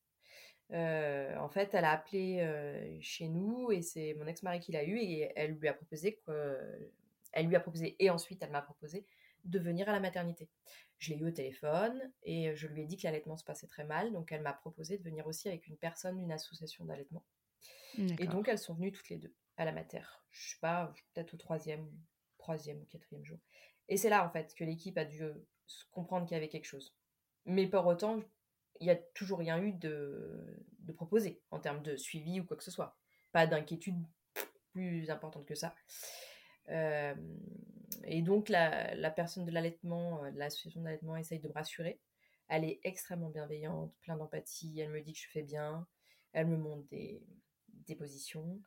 [0.71, 4.83] Euh, en fait, elle a appelé euh, chez nous et c'est mon ex-mari qui l'a
[4.83, 6.91] eu et elle lui a proposé que,
[7.31, 9.05] elle lui a proposé et ensuite elle m'a proposé
[9.45, 10.49] de venir à la maternité.
[10.97, 13.83] Je l'ai eu au téléphone et je lui ai dit que l'allaitement se passait très
[13.83, 17.23] mal, donc elle m'a proposé de venir aussi avec une personne d'une association d'allaitement.
[17.97, 20.01] Et donc elles sont venues toutes les deux à la mater.
[20.31, 21.89] Je sais pas, peut-être au troisième,
[22.37, 23.39] troisième ou quatrième jour.
[23.89, 25.23] Et c'est là en fait que l'équipe a dû
[25.91, 26.95] comprendre qu'il y avait quelque chose.
[27.45, 28.21] Mais pour autant,
[28.79, 32.57] il n'y a toujours rien eu de, de proposé en termes de suivi ou quoi
[32.57, 32.97] que ce soit.
[33.31, 34.03] Pas d'inquiétude
[34.71, 35.75] plus importante que ça.
[36.69, 37.15] Euh,
[38.05, 41.99] et donc, la, la personne de l'allaitement, euh, de l'association d'allaitement, essaye de me rassurer.
[42.49, 44.79] Elle est extrêmement bienveillante, plein d'empathie.
[44.79, 45.87] Elle me dit que je fais bien.
[46.33, 47.21] Elle me montre des,
[47.85, 48.61] des positions.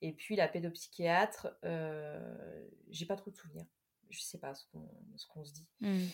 [0.00, 3.66] Et puis, la pédopsychiatre, euh, j'ai pas trop de souvenirs.
[4.10, 4.64] Je sais pas ce
[5.28, 5.66] qu'on se dit.
[5.80, 6.06] Mmh.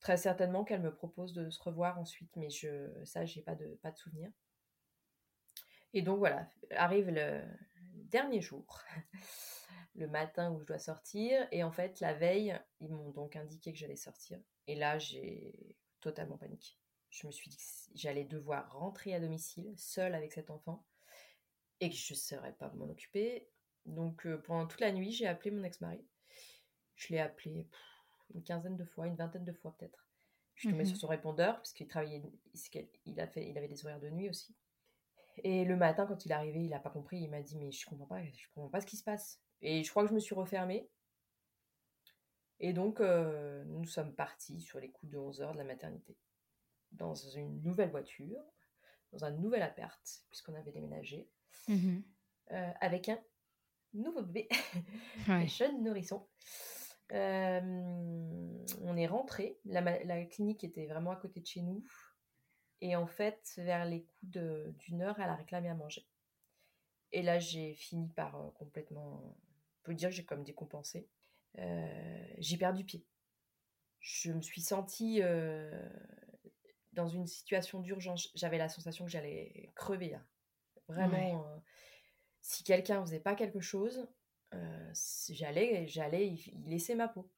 [0.00, 3.78] Très certainement qu'elle me propose de se revoir ensuite, mais je, ça, j'ai pas de,
[3.82, 4.30] pas de souvenir.
[5.94, 7.42] Et donc voilà, arrive le
[7.94, 8.82] dernier jour,
[9.94, 13.72] le matin où je dois sortir, et en fait, la veille, ils m'ont donc indiqué
[13.72, 14.38] que j'allais sortir.
[14.66, 16.76] Et là, j'ai totalement paniqué.
[17.10, 17.62] Je me suis dit que
[17.94, 20.84] j'allais devoir rentrer à domicile, seule avec cet enfant,
[21.80, 23.48] et que je ne saurais pas m'en occuper.
[23.86, 26.04] Donc euh, pendant toute la nuit, j'ai appelé mon ex-mari.
[26.96, 27.68] Je l'ai appelé
[28.34, 30.06] une quinzaine de fois, une vingtaine de fois peut-être.
[30.54, 31.00] Je suis tombée sur mhm.
[31.00, 32.22] son répondeur parce qu'il travaillait,
[33.04, 34.56] il, a fait, il avait des horaires de nuit aussi.
[35.44, 37.18] Et le matin, quand il est arrivé, il n'a pas compris.
[37.20, 39.40] Il m'a dit mais je comprends pas, je comprends pas ce qui se passe.
[39.62, 40.90] Et je crois que je me suis refermée.
[42.60, 46.16] Et donc euh, nous sommes partis sur les coups de 11 heures de la maternité
[46.92, 48.42] dans une nouvelle voiture,
[49.12, 51.28] dans un nouvel appart puisqu'on avait déménagé,
[51.68, 52.02] mhm.
[52.52, 53.18] euh, avec un
[53.94, 54.48] nouveau bébé,
[55.28, 56.26] un jeune nourrisson.
[57.12, 57.60] Euh,
[58.82, 59.58] on est rentré.
[59.64, 61.82] La, clinique était vraiment à côté de chez nous.
[62.80, 66.06] Et en fait, vers les coups d'une heure, elle a réclamé à manger.
[67.10, 69.22] Et là, j'ai fini par euh, complètement.
[69.24, 71.08] On peut dire que j'ai comme décompensé.
[71.56, 73.06] j'ai perdu pied.
[74.00, 75.22] Je me suis sentie
[76.92, 78.30] dans une situation d'urgence.
[78.34, 80.14] J'avais la sensation que j'allais crever.
[80.14, 80.26] Hein.
[80.88, 81.62] Vraiment,
[82.40, 84.08] si quelqu'un faisait pas quelque chose,
[85.30, 87.30] j'allais, j'allais y laisser ma peau.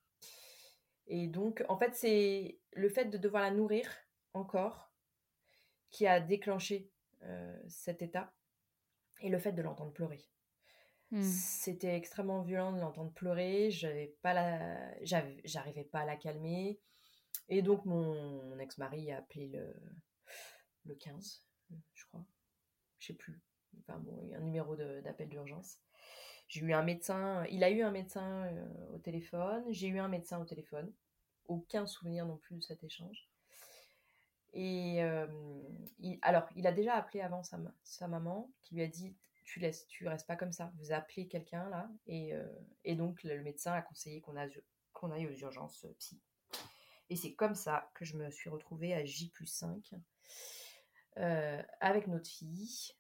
[1.07, 3.91] Et donc, en fait, c'est le fait de devoir la nourrir
[4.33, 4.93] encore
[5.91, 6.91] qui a déclenché
[7.67, 8.33] cet état
[9.21, 10.25] et le fait de l'entendre pleurer.
[11.11, 11.23] Mmh.
[11.23, 13.71] C'était extrêmement violent de l'entendre pleurer.
[13.71, 16.81] J'avais pas la, j'arrivais pas à la calmer.
[17.49, 19.75] Et donc mon, ex-mari a appelé le,
[20.85, 21.45] le 15,
[21.95, 22.25] je crois.
[23.01, 23.41] Je sais plus.
[23.81, 25.79] Enfin bon, un numéro d'appel d'urgence.
[26.49, 30.09] J'ai eu un médecin, il a eu un médecin euh, au téléphone, j'ai eu un
[30.09, 30.93] médecin au téléphone.
[31.47, 33.29] Aucun souvenir non plus de cet échange.
[34.53, 35.27] Et euh,
[36.23, 39.17] alors, il a déjà appelé avant sa, sa maman qui lui a dit
[39.51, 40.73] tu laisses, tu restes pas comme ça.
[40.79, 42.47] Vous appelez quelqu'un là, et, euh,
[42.95, 44.35] donc le médecin a conseillé qu'on
[44.93, 46.21] qu'on aille aux urgences psy.
[47.09, 49.97] Et c'est comme ça que je me suis retrouvée à J plus 5 euh,
[51.17, 52.93] avec notre fille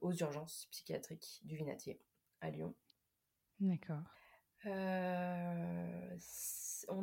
[0.00, 2.00] aux urgences psychiatriques du Vinatier
[2.40, 2.74] à Lyon.
[3.60, 4.02] D'accord.
[4.64, 4.70] on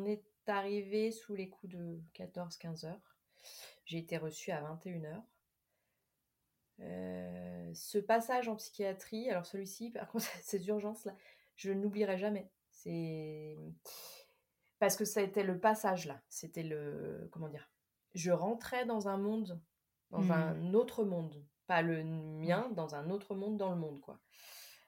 [0.05, 3.17] est arrivé sous les coups de 14-15 heures.
[3.85, 5.23] J'ai été reçue à 21h.
[6.81, 11.15] Euh, ce passage en psychiatrie, alors celui-ci, par contre, ces urgences-là,
[11.55, 12.49] je n'oublierai jamais.
[12.69, 13.57] C'est
[14.79, 16.21] parce que ça a été le passage là.
[16.29, 17.69] C'était le comment dire.
[18.13, 19.59] Je rentrais dans un monde,
[20.11, 20.31] dans mmh.
[20.31, 24.19] un autre monde, pas le mien, dans un autre monde dans le monde quoi.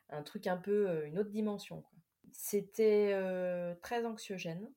[0.10, 1.98] Un truc un peu euh, une autre dimension quoi.
[2.32, 4.72] C'était euh, très anxiogène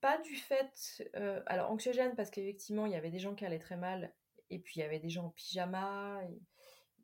[0.00, 1.02] pas du fait.
[1.16, 4.14] Euh, alors, anxiogène, parce qu'effectivement, il y avait des gens qui allaient très mal,
[4.48, 6.20] et puis il y avait des gens en pyjama,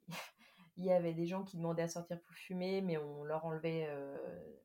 [0.77, 3.87] il y avait des gens qui demandaient à sortir pour fumer, mais on leur enlevait,
[3.89, 4.17] euh,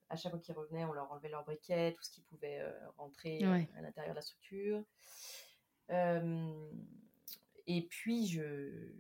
[0.10, 2.72] à chaque fois qu'ils revenaient, on leur enlevait leur briquet, tout ce qui pouvait euh,
[2.98, 4.84] rentrer à l'intérieur de la structure.
[7.78, 8.94] Et puis, je...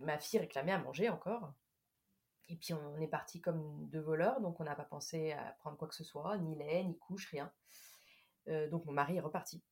[0.00, 1.54] ma fille réclamait à manger encore.
[2.48, 5.78] Et puis on est parti comme deux voleurs, donc on n'a pas pensé à prendre
[5.78, 7.50] quoi que ce soit, ni lait, ni couche, rien.
[8.48, 9.62] Euh, donc mon mari est reparti.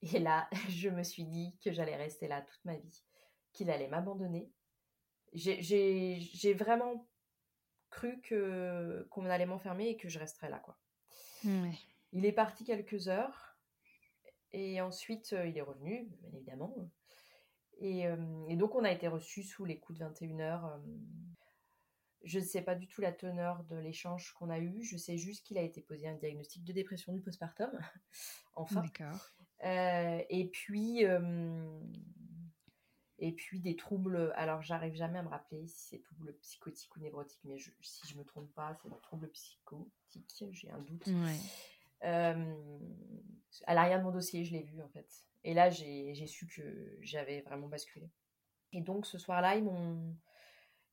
[0.00, 3.04] Et là, je me suis dit que j'allais rester là toute ma vie,
[3.52, 4.50] qu'il allait m'abandonner.
[5.34, 7.06] J'ai vraiment
[7.90, 10.78] cru que qu'on allait m'enfermer et que je resterais là, quoi.
[12.12, 13.51] Il est parti quelques heures
[14.52, 16.74] et ensuite euh, il est revenu, bien évidemment.
[17.78, 20.80] Et, euh, et, donc on a été reçus sous les coups de 21 heures
[22.24, 24.82] je ne sais pas du tout la teneur de l'échange qu'on a eu.
[24.82, 27.70] Je sais juste qu'il a été posé un diagnostic de dépression du postpartum.
[28.54, 28.82] enfin.
[28.82, 29.30] D'accord.
[29.64, 31.04] Euh, et puis.
[31.04, 31.80] Euh,
[33.18, 34.32] et puis des troubles.
[34.34, 38.18] Alors, j'arrive jamais à me rappeler si c'est troubles psychotiques ou névrotiques, mais si je
[38.18, 40.44] me trompe pas, c'est des troubles psychotiques.
[40.50, 41.06] J'ai un doute.
[42.04, 42.54] Euh,
[43.66, 45.08] à l'arrière de mon dossier, je l'ai vu en fait.
[45.44, 48.10] Et là, j'ai su que j'avais vraiment basculé.
[48.72, 50.16] Et donc, ce soir-là, ils m'ont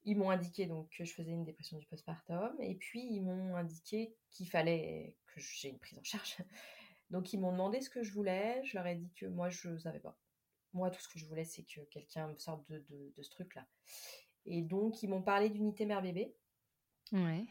[0.04, 3.56] ils m'ont indiqué donc que je faisais une dépression du postpartum et puis ils m'ont
[3.56, 6.38] indiqué qu'il fallait que j'ai une prise en charge.
[7.10, 9.70] Donc ils m'ont demandé ce que je voulais, je leur ai dit que moi je
[9.70, 10.18] ne savais pas.
[10.74, 13.66] Moi tout ce que je voulais c'est que quelqu'un me sorte de, de, ce truc-là.
[14.46, 16.34] Et donc ils m'ont parlé d'unité mère bébé.
[17.12, 17.46] Ouais.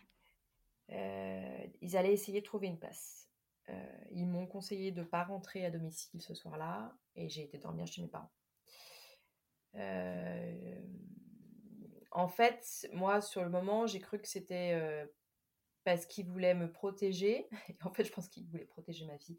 [0.90, 3.27] Euh, ils allaient essayer de trouver une place.
[3.70, 7.58] Euh, ils m'ont conseillé de ne pas rentrer à domicile ce soir-là et j'ai été
[7.58, 8.32] dormir chez mes parents.
[9.74, 10.80] Euh,
[12.10, 15.06] en fait, moi, sur le moment, j'ai cru que c'était euh,
[15.84, 17.48] parce qu'il voulait me protéger.
[17.84, 19.38] en fait, je pense qu'il voulait protéger ma fille.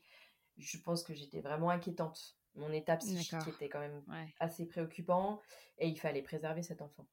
[0.58, 2.38] Je pense que j'étais vraiment inquiétante.
[2.56, 4.04] Mon état psychique était quand même
[4.40, 5.40] assez préoccupant
[5.78, 7.08] et il fallait préserver cet enfant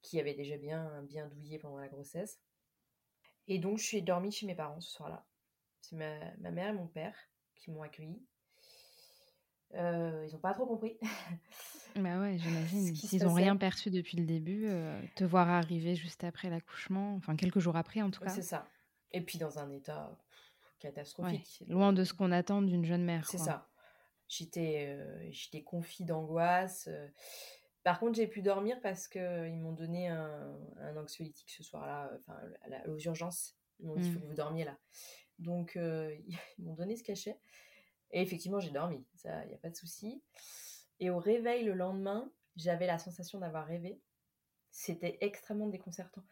[0.00, 2.40] qui avait déjà bien, bien douillé pendant la grossesse.
[3.46, 5.24] Et donc, je suis dormie chez mes parents ce soir-là.
[5.82, 7.14] C'est ma, ma, mère et mon père
[7.56, 8.24] qui m'ont accueillie.
[9.74, 10.98] Euh, ils n'ont pas trop compris.
[11.96, 12.94] bah ouais, j'imagine.
[12.94, 17.36] S'ils n'ont rien perçu depuis le début, euh, te voir arriver juste après l'accouchement, enfin
[17.36, 18.30] quelques jours après en tout cas.
[18.30, 18.68] C'est ça.
[19.12, 20.16] Et puis dans un état
[20.78, 21.62] catastrophique.
[21.68, 23.28] loin de ce qu'on attend d'une jeune mère.
[23.28, 23.68] C'est ça.
[24.28, 26.88] J'étais euh, j'étais confie d'angoisse.
[27.82, 32.38] Par contre, j'ai pu dormir parce qu'ils m'ont donné un, un, anxiolytique ce soir-là, enfin,
[32.86, 33.56] aux urgences.
[33.80, 34.22] Ils m'ont dit, il faut mmh.
[34.22, 34.78] que vous dormiez là.
[35.42, 37.38] Donc, ils m'ont donné ce cachet.
[38.12, 40.22] Et effectivement, j'ai dormi, ça, il n'y a pas de souci.
[41.00, 44.00] Et au réveil le lendemain, j'avais la sensation d'avoir rêvé.
[44.70, 46.22] C'était extrêmement déconcertant.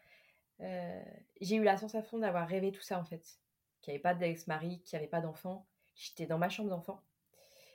[0.61, 1.03] Euh,
[1.39, 3.39] j'ai eu la sensation d'avoir rêvé tout ça en fait.
[3.81, 5.67] Qu'il n'y avait pas d'ex-mari, qu'il n'y avait pas d'enfant.
[5.95, 7.03] J'étais dans ma chambre d'enfant.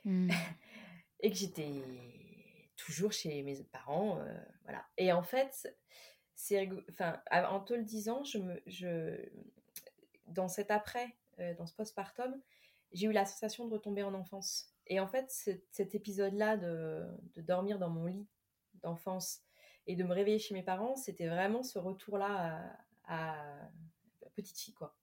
[0.05, 0.29] Hmm.
[1.19, 1.83] et que j'étais
[2.77, 4.19] toujours chez mes parents.
[4.19, 4.85] Euh, voilà.
[4.97, 5.75] Et en fait,
[6.35, 9.17] c'est enfin, en te le disant, je me, je,
[10.27, 11.15] dans cet après,
[11.57, 12.39] dans ce postpartum,
[12.91, 14.73] j'ai eu la sensation de retomber en enfance.
[14.87, 15.29] Et en fait,
[15.71, 17.05] cet épisode-là de,
[17.37, 18.27] dormir dans mon lit
[18.83, 19.41] d'enfance
[19.85, 23.35] et de me réveiller chez mes parents, c'était vraiment ce retour-là à,
[24.35, 24.95] petite fille, quoi.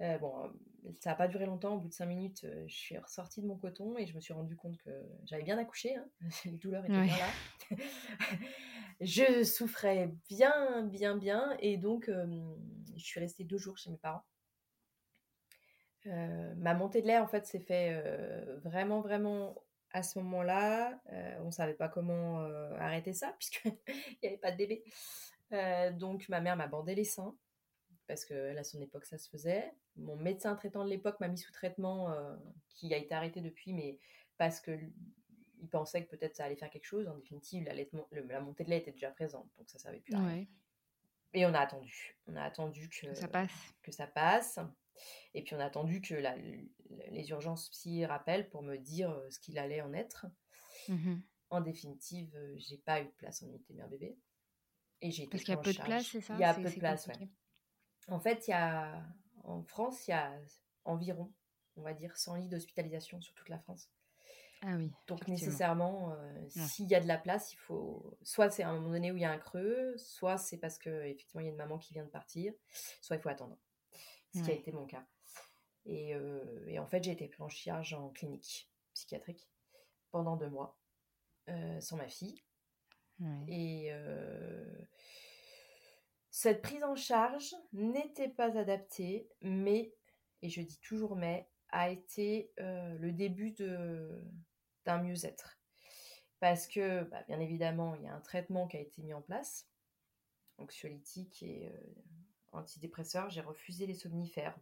[0.00, 0.52] Euh, bon,
[1.00, 1.74] ça n'a pas duré longtemps.
[1.74, 4.20] Au bout de cinq minutes, euh, je suis ressortie de mon coton et je me
[4.20, 4.90] suis rendu compte que
[5.24, 5.96] j'avais bien accouché.
[5.96, 6.06] Hein.
[6.44, 7.76] Les douleurs étaient bien là.
[9.00, 11.56] je souffrais bien, bien, bien.
[11.60, 12.26] Et donc, euh,
[12.94, 14.24] je suis restée deux jours chez mes parents.
[16.56, 18.02] Ma montée de lait, en fait, s'est fait
[18.64, 19.54] vraiment, vraiment
[19.92, 21.00] à ce moment-là.
[21.40, 22.40] on ne savait pas comment
[22.78, 23.72] arrêter ça, puisqu'il
[24.22, 24.84] n'y avait pas de bébé.
[25.98, 27.34] donc, ma mère m'a bandé les seins
[28.06, 29.72] parce que à son époque ça se faisait.
[29.96, 32.14] Mon médecin traitant de l'époque m'a mis sous traitement
[32.68, 33.98] qui a été arrêté depuis, mais
[34.38, 34.78] parce que
[35.60, 37.08] il pensait que peut-être ça allait faire quelque chose.
[37.08, 40.44] En définitive, la montée de lait était déjà présente, donc ça ne savait plus rien.
[41.32, 42.16] Et on a attendu.
[42.26, 43.74] On a attendu que, ça passe.
[43.82, 44.58] Que ça passe.
[45.34, 46.14] Et puis on a attendu que
[47.10, 50.26] les urgences psy rappellent pour me dire ce qu'il allait en être.
[50.88, 51.16] Mmh
[51.50, 54.18] en définitive, j'ai pas eu de place en unité mère-bébé.
[55.00, 56.34] Et j'ai Parce qu'il y a peu de place, c'est ça?
[56.34, 57.08] Il y a peu de place,
[58.08, 59.04] en fait, il y a,
[59.44, 60.38] en France, il y a
[60.84, 61.32] environ,
[61.76, 63.90] on va dire, 100 lits d'hospitalisation sur toute la France.
[64.62, 64.90] Ah oui.
[65.06, 68.16] Donc nécessairement, euh, s'il y a de la place, il faut.
[68.22, 70.78] Soit c'est à un moment donné où il y a un creux, soit c'est parce
[70.78, 72.54] que effectivement il y a une maman qui vient de partir,
[73.02, 73.58] soit il faut attendre.
[74.36, 75.06] Ce qui a été mon cas.
[75.84, 79.48] Et, euh, et en fait, j'ai été prise en charge en clinique psychiatrique
[80.10, 80.78] pendant deux mois
[81.48, 82.42] euh, sans ma fille.
[83.48, 83.90] Et
[86.38, 89.94] cette prise en charge n'était pas adaptée, mais,
[90.42, 95.58] et je dis toujours mais, a été euh, le début d'un mieux-être.
[96.38, 99.22] Parce que, bah, bien évidemment, il y a un traitement qui a été mis en
[99.22, 99.66] place,
[100.58, 101.72] anxiolytique et
[102.56, 103.30] euh, antidépresseur.
[103.30, 104.56] J'ai refusé les somnifères.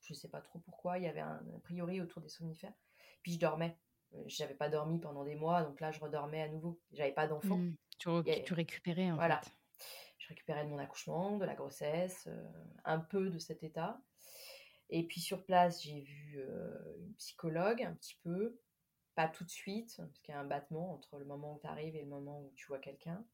[0.00, 2.74] je ne sais pas trop pourquoi, il y avait un a priori autour des somnifères.
[3.22, 3.76] Puis je dormais.
[4.14, 6.80] Euh, je n'avais pas dormi pendant des mois, donc là je redormais à nouveau.
[6.92, 7.58] J'avais pas d'enfant.
[7.58, 7.76] Mmh.
[7.98, 8.08] tu,
[8.44, 9.40] tu, récupérais en voilà.
[10.18, 12.52] Je récupérais de mon accouchement, de la grossesse, euh,
[12.84, 14.00] un peu de cet état.
[14.88, 18.60] Et puis sur place, j'ai vu euh, une psychologue un petit peu,
[19.14, 21.66] pas tout de suite, parce qu'il y a un battement entre le moment où tu
[21.66, 23.24] arrives et le moment où tu vois quelqu'un.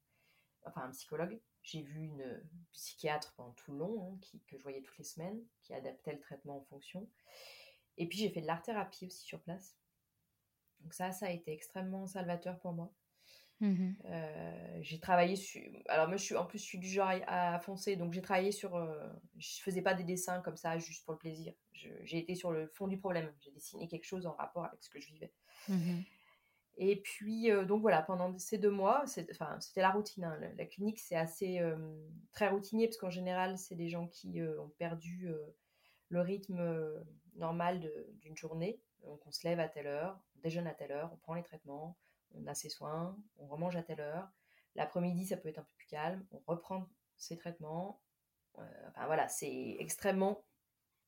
[0.64, 1.40] Enfin, un psychologue.
[1.70, 2.42] J'ai vu une
[2.72, 6.12] psychiatre pendant tout le long, hein, qui, que je voyais toutes les semaines, qui adaptait
[6.12, 7.06] le traitement en fonction.
[7.98, 9.76] Et puis j'ai fait de l'art-thérapie aussi sur place.
[10.80, 12.90] Donc ça, ça a été extrêmement salvateur pour moi.
[13.60, 15.60] Mmh euh, j'ai travaillé sur.
[15.88, 18.52] Alors, moi, je suis, en plus, je suis du genre à, foncer, donc j'ai travaillé
[18.52, 18.76] sur.
[18.76, 21.52] Euh, je faisais pas des dessins comme ça juste pour le plaisir.
[21.72, 23.30] J'ai été sur le fond du problème.
[23.40, 25.32] J'ai dessiné quelque chose en rapport avec ce que je vivais.
[25.68, 26.00] Mmh
[26.78, 30.24] Et puis, euh, donc voilà, pendant ces deux mois, c'était la routine.
[30.24, 30.38] Hein.
[30.56, 31.60] La, clinique, c'est assez
[32.32, 35.28] très routinier parce qu'en général, c'est des gens qui ont perdu
[36.08, 37.04] le rythme
[37.34, 38.80] normal d'une journée.
[39.04, 41.42] Donc, on se lève à telle heure, on déjeune à telle heure, on prend les
[41.42, 41.96] traitements
[42.34, 44.28] on a ses soins, on remange à telle heure.
[44.74, 48.00] L'après-midi, ça peut être un peu plus calme, on reprend ses traitements.
[48.58, 50.44] Euh, enfin voilà, c'est extrêmement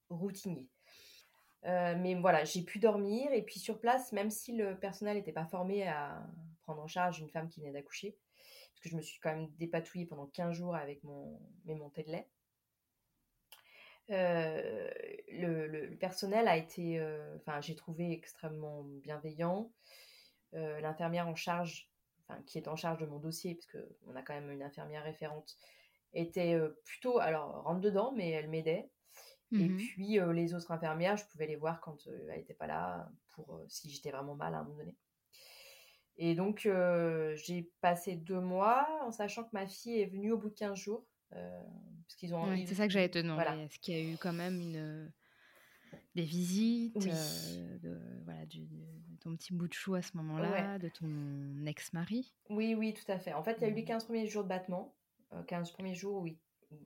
[0.09, 0.69] routinier.
[1.67, 5.33] Euh, mais voilà, j'ai pu dormir et puis sur place, même si le personnel n'était
[5.33, 6.27] pas formé à
[6.63, 8.17] prendre en charge une femme qui venait d'accoucher,
[8.73, 12.05] parce que je me suis quand même dépatouillée pendant 15 jours avec mon, mes montées
[12.05, 12.29] de lait.
[14.11, 14.91] Euh,
[15.29, 17.01] le, personnel a été,
[17.37, 19.71] enfin, j'ai trouvé extrêmement bienveillant.
[20.55, 21.89] Euh, l'infirmière en charge,
[22.27, 25.05] enfin, qui est en charge de mon dossier, parce qu'on a quand même une infirmière
[25.05, 25.57] référente,
[26.13, 28.91] était euh, plutôt, alors rentre dedans, mais elle m'aidait.
[29.53, 33.11] Et mmh puis les autres infirmières, je pouvais les voir quand elle n'était pas là,
[33.31, 34.97] pour si j'étais vraiment mal à un moment donné.
[36.17, 36.69] Et donc
[37.35, 40.79] j'ai passé deux mois en sachant que ma fille est venue au bout de 15
[40.79, 41.05] jours.
[41.31, 43.65] parce qu'ils ont c'est ça que j'allais te demander.
[43.65, 45.11] Est-ce qu'il y a eu quand même une
[46.15, 48.69] des visites, de, voilà, du,
[49.21, 52.33] ton petit bout de chou à ce moment-là, de ton ex-mari?
[52.49, 53.33] Oui, oui, tout à fait.
[53.33, 54.07] En fait, il y a eu les 15 mmh.
[54.07, 54.95] premiers jours de battement.
[55.47, 56.25] 15 premiers jours,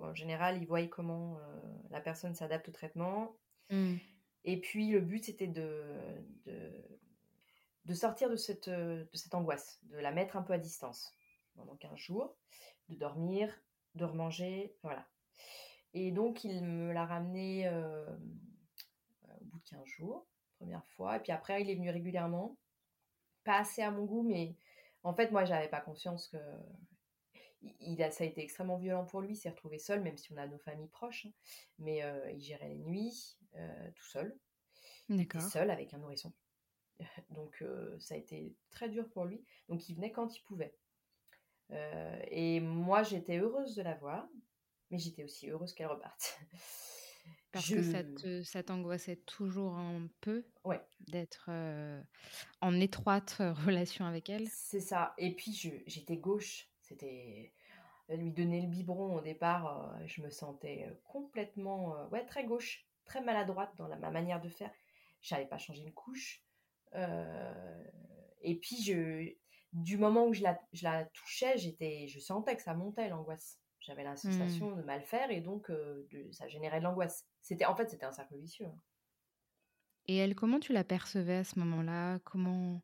[0.01, 1.39] en général, ils voient comment
[1.91, 3.37] la personne s'adapte au traitement.
[3.71, 3.95] Mmh.
[4.45, 5.83] Et puis, le but, c'était de,
[7.85, 11.13] de, sortir de cette, de cette angoisse, de la mettre un peu à distance
[11.55, 12.37] pendant 15 jours,
[12.89, 13.53] de dormir,
[13.95, 15.07] de remanger, voilà.
[15.95, 20.27] Et donc, il me l'a ramené au bout de 15 jours
[20.65, 21.17] première fois.
[21.17, 22.57] Et puis après, il est venu régulièrement.
[23.45, 24.57] Pas assez à mon goût, mais
[25.03, 26.39] en fait, moi, j'avais pas conscience que.
[27.81, 30.33] Il a, ça a été extrêmement violent pour lui, il s'est retrouvé seul, même si
[30.33, 31.27] on a nos familles proches.
[31.27, 31.33] Hein.
[31.79, 34.39] Mais euh, il gérait les nuits euh, tout seul.
[35.09, 35.43] D'accord.
[35.43, 36.33] Seul avec un nourrisson.
[37.31, 39.45] Donc euh, ça a été très dur pour lui.
[39.69, 40.75] Donc il venait quand il pouvait.
[42.31, 44.29] et moi, j'étais heureuse de la voir,
[44.91, 46.39] mais j'étais aussi heureuse qu'elle reparte.
[47.53, 50.83] Parce que ça t'angoissait toujours un peu ouais.
[50.99, 51.49] d'être
[52.61, 54.49] en étroite relation avec elle?
[54.49, 55.15] C'est ça.
[55.19, 55.53] Et puis
[55.87, 56.69] j'étais gauche.
[56.85, 57.53] C'était
[58.11, 59.99] lui donner le biberon au départ.
[60.07, 64.71] je me sentais complètement ouais très gauche, très maladroite dans la, ma manière de faire.
[65.21, 66.43] Je n'avais pas changé une couche.
[66.93, 69.33] et puis je,
[69.73, 73.59] du moment où je la, je la touchais, j'étais, je sentais que ça montait l'angoisse.
[73.81, 74.77] J'avais la sensation mmh.
[74.77, 75.71] de mal faire et donc
[76.33, 77.27] ça générait de l'angoisse.
[77.41, 78.67] C'était en fait c'était un cercle vicieux.
[78.67, 78.81] Hein.
[80.07, 82.19] Et elle, comment tu la percevais à ce moment-là?
[82.25, 82.83] Comment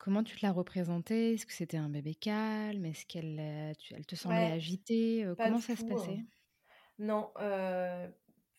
[0.00, 1.34] comment tu te la représentais?
[1.34, 2.84] Est-ce que c'était un bébé calme?
[2.84, 5.24] Est-ce qu'elle elle te semblait agitée?
[5.38, 6.26] Comment ça se passait hein.
[6.98, 7.32] Non,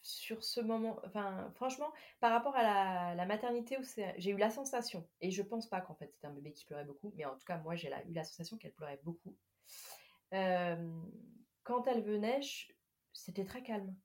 [0.01, 3.83] sur ce moment, enfin franchement, par rapport à la, maternité où
[4.17, 6.85] j'ai eu la sensation, et je pense pas qu'en fait c'était un bébé qui pleurait
[6.85, 9.35] beaucoup, mais en tout cas moi j'ai eu la sensation qu'elle pleurait beaucoup.
[10.31, 12.39] quand elle venait,
[13.13, 13.95] c'était très calme.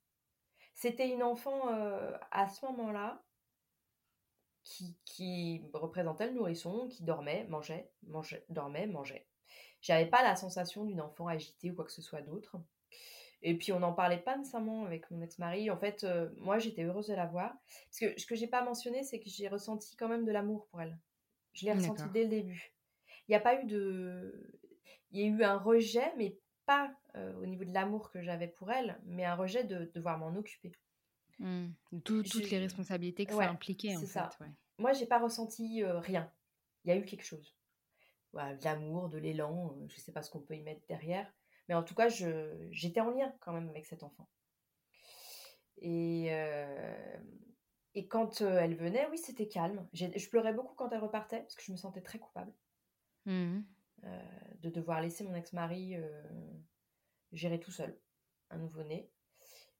[0.73, 3.23] C'était une enfant euh, à ce moment-là
[5.05, 9.25] qui, représentait le nourrisson, qui dormait, mangeait, mangeait, dormait, mangeait.
[9.81, 12.57] J'avais pas la sensation d'une enfant agitée ou quoi que ce soit d'autre.
[13.43, 15.69] Et puis on n'en parlait pas nécessairement avec mon ex-mari.
[15.69, 17.53] En fait, euh, moi j'étais heureuse de la voir.
[17.85, 20.67] Parce que ce que j'ai pas mentionné, c'est que j'ai ressenti quand même de l'amour
[20.67, 20.97] pour elle.
[21.53, 22.73] Je l'ai ressenti dès le début.
[23.27, 24.51] Il n'y a pas eu de.
[25.11, 28.47] Il y a eu un rejet, mais pas euh, au niveau de l'amour que j'avais
[28.47, 30.71] pour elle, mais un rejet de devoir m'en occuper.
[31.39, 31.67] Mmh.
[32.03, 34.05] toutes les responsabilités que ça impliquait, en fait.
[34.07, 34.29] Ça.
[34.41, 34.51] Ouais.
[34.79, 36.31] Moi, j'ai pas ressenti euh, rien.
[36.83, 37.55] Il y a eu quelque chose.
[38.33, 41.31] de l'amour, de l'élan, euh, je sais pas ce qu'on peut y mettre derrière.
[41.67, 42.07] Mais en tout cas,
[42.71, 44.29] j'étais en lien quand même avec cet enfant.
[45.79, 46.31] Et,
[47.93, 49.85] et quand elle venait, oui, c'était calme.
[49.91, 52.53] Je pleurais beaucoup quand elle repartait, parce que je me sentais très coupable.
[53.25, 53.59] Mmh.
[54.61, 55.97] de devoir laisser mon ex-mari
[57.33, 57.99] gérer tout seul
[58.49, 59.11] un nouveau-né.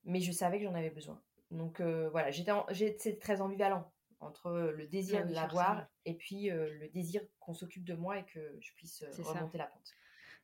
[0.03, 1.22] Mais je savais que j'en avais besoin.
[1.52, 7.54] Donc voilà, j'étais très ambivalent entre le désir de l'avoir et puis le désir qu'on
[7.54, 9.93] s'occupe de moi et que je puisse remonter la pente.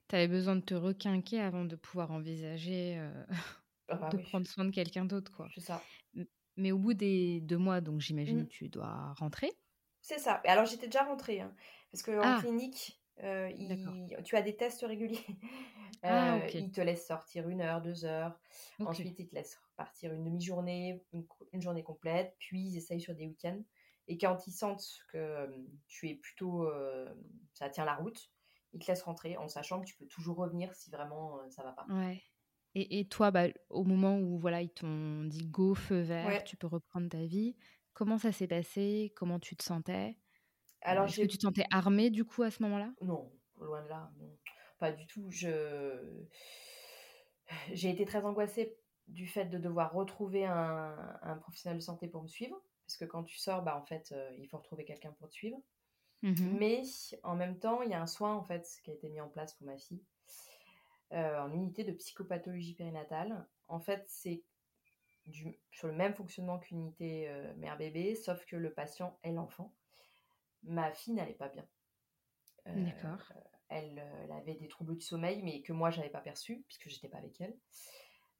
[0.07, 3.01] Tu avais besoin de te requinquer avant de pouvoir envisager
[3.89, 5.31] ah bah de prendre soin de quelqu'un d'autre.
[5.31, 5.49] quoi.
[5.53, 5.81] C'est ça.
[6.55, 8.47] Mais au bout des deux mois, donc j'imagine mmh.
[8.47, 9.51] que tu dois rentrer.
[10.01, 10.41] C'est ça.
[10.45, 11.55] Alors j'étais déjà rentrée, hein,
[11.91, 12.39] parce qu'en en ah!
[12.41, 15.25] clinique, tu as des tests réguliers.
[16.05, 18.37] Ah, Ils te laissent sortir une heure, deux heures.
[18.79, 22.35] Ensuite, ils te laissent partir une demi-journée, une, journée complète.
[22.39, 23.61] Puis, ils essayent sur des week-ends.
[24.09, 25.47] Et quand ils sentent que
[25.87, 26.69] tu es plutôt.
[27.53, 28.33] ça tient la route,
[28.73, 31.71] ils te laissent rentrer en sachant que tu peux toujours revenir si vraiment ça va
[31.71, 31.85] pas.
[31.87, 32.21] Ouais.
[32.75, 36.57] Et, et toi, bah, au moment où voilà, ils t'ont dit go, feu vert, tu
[36.57, 37.55] peux reprendre ta vie,
[37.93, 39.13] comment ça s'est passé?
[39.15, 40.17] Comment tu te sentais?
[40.83, 42.91] Alors, Est-ce que tu te sentais armée du coup à ce moment-là?
[43.01, 44.37] Non, loin de là, non.
[44.79, 45.29] Pas du tout.
[45.29, 46.25] Je...
[47.73, 48.77] J'ai été très angoissée
[49.07, 52.61] du fait de devoir retrouver un, professionnel de santé pour me suivre.
[52.85, 55.33] Parce que quand tu sors, bah, en fait, euh, il faut retrouver quelqu'un pour te
[55.33, 55.57] suivre.
[56.21, 56.83] Mmh Mais
[57.23, 59.27] en même temps, il y a un soin en fait qui a été mis en
[59.27, 60.01] place pour ma fille
[61.11, 63.45] euh, en unité de psychopathologie périnatale.
[63.67, 64.43] En fait, c'est
[65.71, 69.73] sur le même fonctionnement qu'une unité euh, mère-bébé, sauf que le patient est l'enfant
[70.63, 71.67] ma fille n'allait pas bien.
[72.65, 73.19] D'accord.
[73.35, 73.39] Euh,
[73.69, 77.17] elle, avait des troubles du sommeil, mais que moi, j'avais pas perçu, puisque j'étais pas
[77.17, 77.57] avec elle.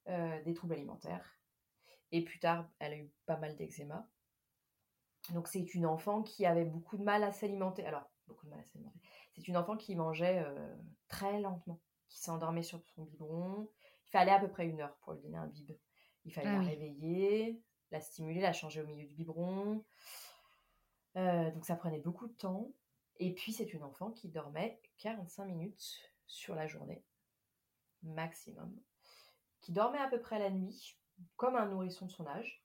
[0.09, 1.39] Euh, des troubles alimentaires.
[2.11, 4.07] Et plus tard, elle a eu pas mal d'eczéma.
[5.31, 7.85] Donc, c'est une enfant qui avait beaucoup de mal à s'alimenter.
[7.85, 8.99] Alors, beaucoup de mal à s'alimenter.
[9.33, 10.75] C'est une enfant qui mangeait euh,
[11.07, 13.69] très lentement, qui s'endormait sur son biberon.
[14.05, 15.71] Il fallait à peu près une heure pour lui donner un bib.
[16.25, 17.61] Il fallait ah la réveiller,
[17.91, 19.83] la stimuler, la changer au milieu du biberon.
[21.15, 22.71] Euh, donc ça prenait beaucoup de temps.
[23.19, 27.03] Et puis c'est une enfant qui dormait 45 minutes sur la journée,
[28.01, 28.75] maximum.
[29.61, 30.97] Qui dormait à peu près la nuit,
[31.37, 32.63] comme un nourrisson de son âge.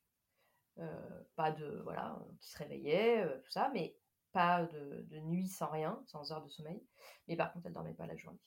[0.78, 1.80] Euh, pas de.
[1.84, 3.96] Voilà, qui se réveillait, euh, tout ça, mais
[4.32, 6.82] pas de, nuit sans rien, sans heure de sommeil.
[7.26, 8.38] Mais par contre, elle dormait pas la journée.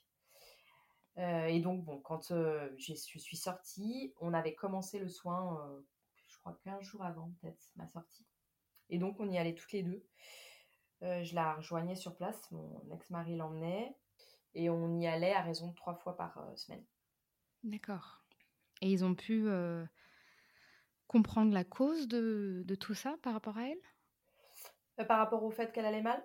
[1.17, 5.83] et donc, bon, quand je suis sortie, on avait commencé le soin,
[6.27, 8.25] je crois 15 jours avant, peut-être, ma sortie.
[8.91, 10.05] Et donc, on y allait toutes les deux.
[11.03, 13.95] Euh, je la rejoignais sur place, mon ex-mari l'emmenait,
[14.53, 16.83] et on y allait à raison de trois fois par euh, semaine.
[17.63, 18.21] D'accord.
[18.81, 19.83] Et ils ont pu euh,
[21.07, 25.07] comprendre la cause de, tout ça par rapport à elle?
[25.07, 26.23] Par rapport au fait qu'elle allait mal?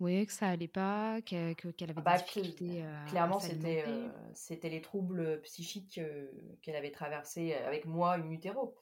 [0.00, 2.84] Oui, que ça allait pas, qu'elle avait ah des bah, difficultés.
[3.08, 6.00] clairement, c'était les troubles psychiques
[6.62, 8.74] qu'elle avait traversés avec moi, une utero.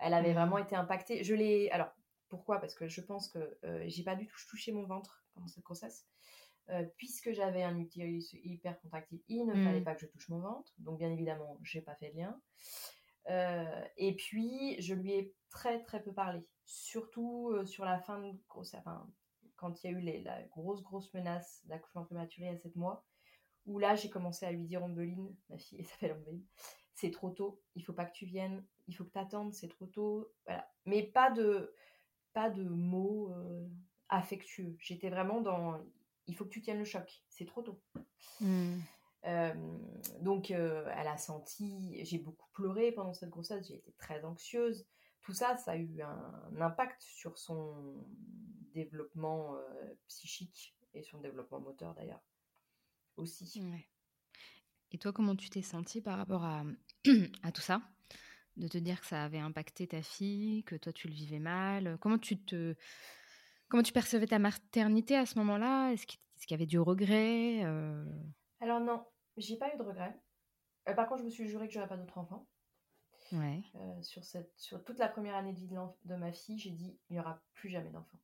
[0.00, 0.36] Elle avait mmh.
[0.36, 1.22] vraiment été impactée.
[1.22, 1.70] Je l'ai.
[1.70, 1.92] Alors,
[2.28, 2.60] pourquoi?
[2.60, 5.64] Parce que je pense que euh, j'ai pas du tout touché mon ventre pendant cette
[5.64, 6.06] grossesse.
[6.70, 9.84] Euh, puisque j'avais un utérus hyper contractile, il ne fallait mmh.
[9.84, 10.74] pas que je touche mon ventre.
[10.78, 12.40] Donc, bien évidemment, j'ai pas fait de lien.
[13.96, 18.80] et puis, je lui ai très très peu parlé, surtout sur la fin de grossesse,
[18.80, 19.08] enfin,
[19.58, 23.04] quand il y a eu les, la grosse grosse menace d'accouchement prématuré à 7 mois,
[23.66, 26.44] où là j'ai commencé à lui dire Ombeline, ma fille s'appelle Ombeline,
[26.94, 29.68] c'est trop tôt, il faut pas que tu viennes, il faut que tu attendes, c'est
[29.68, 30.68] trop tôt, voilà.
[30.86, 31.74] Mais pas de,
[32.38, 33.34] pas de mots
[34.08, 34.76] affectueux.
[34.78, 35.84] J'étais vraiment dans,
[36.28, 37.82] il faut que tu tiennes le choc, c'est trop tôt.
[38.40, 38.78] Mmh.
[40.20, 44.86] donc, elle a senti, j'ai beaucoup pleuré pendant cette grossesse, j'ai été très anxieuse.
[45.22, 48.06] Tout ça, ça a eu un, impact sur son
[48.72, 49.56] développement
[50.06, 52.22] psychique et son développement moteur d'ailleurs
[53.16, 53.60] aussi.
[54.92, 56.62] Et toi, comment tu t'es sentie par rapport à,
[57.42, 57.82] à tout ça?
[58.58, 61.96] De te dire que ça avait impacté ta fille, que toi tu le vivais mal
[62.00, 62.74] Comment tu te
[63.68, 65.92] Comment tu percevais ta maternité à ce moment-là?
[65.92, 66.18] Est-ce qu'il
[66.50, 68.04] y avait du regret euh?
[68.60, 69.04] Alors non,
[69.36, 70.18] j'ai pas eu de regret.
[70.88, 72.46] Euh, par contre, je me suis juré que j'aurais pas d'autres enfants.
[73.32, 73.62] Ouais.
[73.74, 76.98] Euh, sur, cette, sur toute la première année de vie de, ma fille, j'ai dit
[77.10, 78.18] il n'y aura plus jamais d'enfants.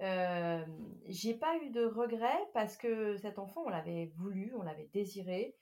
[0.00, 0.64] Euh,
[1.06, 5.56] j'ai pas eu de regret parce que cet enfant, on l'avait voulu, on l'avait désiré.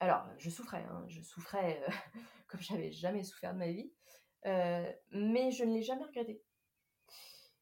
[0.00, 1.82] Alors, je souffrais, hein, je souffrais
[2.48, 3.92] comme j'avais jamais souffert de ma vie,
[4.44, 6.42] mais je ne l'ai jamais regretté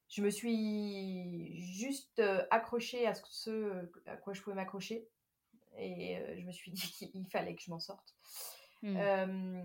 [0.09, 5.07] je me suis juste euh, accrochée à ce à quoi je pouvais m'accrocher
[5.77, 8.17] et euh, je me suis dit qu'il fallait que je m'en sorte.
[8.83, 8.97] Mmh.
[8.97, 9.63] Euh,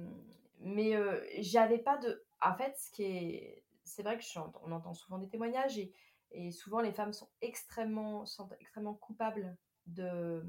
[0.59, 0.93] mais
[1.39, 2.23] j'avais pas de.
[2.41, 4.23] En fait, ce qui est, c'est vrai que
[4.63, 5.93] on entend souvent des témoignages et,
[6.31, 9.57] et souvent les femmes sont extrêmement, sont extrêmement coupables
[9.87, 10.43] de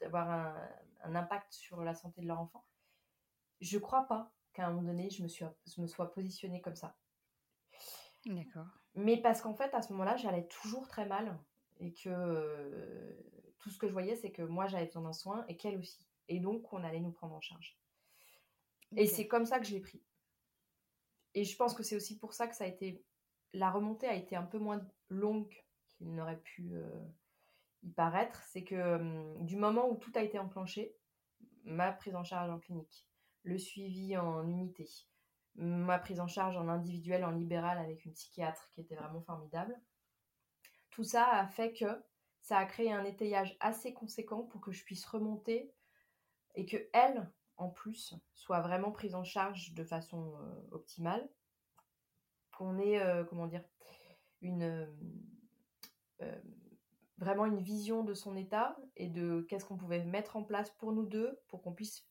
[0.00, 0.68] d'avoir un,
[1.04, 2.64] un, impact sur la santé de leur enfant.
[3.60, 6.76] Je crois pas qu'à un moment donné je me suis, je me sois positionnée comme
[6.76, 6.96] ça.
[8.26, 8.66] D'accord.
[8.94, 11.38] Mais parce qu'en fait, à ce moment-là, j'allais toujours très mal
[11.78, 13.12] et que euh,
[13.58, 16.06] tout ce que je voyais, c'est que moi, j'avais besoin d'un soin et qu'elle aussi.
[16.28, 17.78] Et donc, on allait nous prendre en charge.
[18.96, 20.02] Et c'est comme ça que je l'ai pris.
[21.34, 23.04] Et je pense que c'est aussi pour ça que ça a été.
[23.52, 25.52] La remontée a été un peu moins longue
[25.88, 27.04] qu'il n'aurait pu euh,
[27.92, 28.42] paraître.
[28.44, 30.96] C'est que du moment où tout a été enclenché,
[31.64, 33.08] ma prise en charge en clinique,
[33.42, 34.88] le suivi en unité,
[35.56, 39.80] ma prise en charge en individuel, en libéral avec une psychiatre qui était vraiment formidable.
[40.90, 42.02] Tout ça a fait que
[42.40, 45.72] ça a créé un étayage assez conséquent pour que je puisse remonter
[46.54, 50.34] et que elle, en plus, soit vraiment prise en charge de façon
[50.70, 51.28] optimale.
[52.52, 53.64] Qu'on ait, comment dire,
[54.40, 54.88] une
[57.18, 60.92] vraiment une vision de son état et de qu'est-ce qu'on pouvait mettre en place pour
[60.92, 62.06] nous deux pour qu'on puisse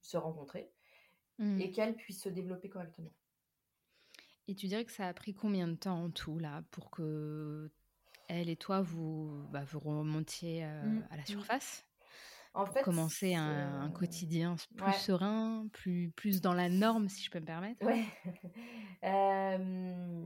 [0.00, 0.72] se rencontrer
[1.38, 1.60] Mmh.
[1.60, 3.12] et qu'elle puisse se développer correctement.
[4.48, 7.70] Et tu dirais que ça a pris combien de temps en tout là pour que
[8.28, 11.06] elle et toi vous, bah, vous remontiez euh, mmh.
[11.10, 11.26] à la mmh.
[11.26, 11.84] surface?
[12.54, 17.30] En fait, commencer un, un, quotidien plus serein, plus, plus dans la norme, si je
[17.30, 17.86] peux me permettre.
[17.86, 18.04] Ouais.
[19.04, 20.24] euh,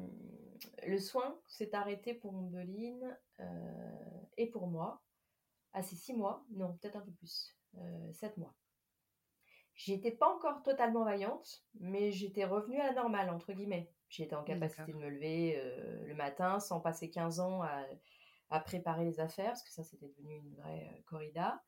[0.86, 5.02] le soin s'est arrêté pour Ombeline euh, et pour moi
[5.72, 8.54] à ces six mois, non, peut-être un peu plus, euh, sept mois.
[9.74, 13.90] J'étais pas encore totalement vaillante, mais j'étais revenue à la normale, entre guillemets.
[14.08, 19.06] J'étais en capacité de me lever euh, le matin sans passer 15 ans à, préparer
[19.06, 21.64] les affaires, parce que ça, c'était devenu une vraie euh, corrida.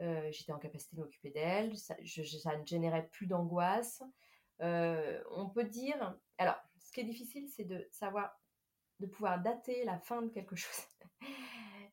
[0.00, 1.94] Euh, j'étais en capacité de m'occuper d'elle, ça,
[2.42, 4.02] ça, ne générait plus d'angoisse.
[4.58, 6.18] on peut dire...
[6.38, 8.36] Alors, ce qui est difficile, c'est de savoir,
[9.00, 10.86] de pouvoir dater la fin de quelque chose.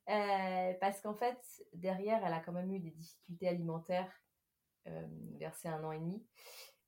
[0.06, 1.39] parce qu'en fait,
[1.74, 4.12] derrière, elle a quand même eu des difficultés alimentaires
[4.88, 5.08] euh,
[5.39, 6.22] versé un an et demi,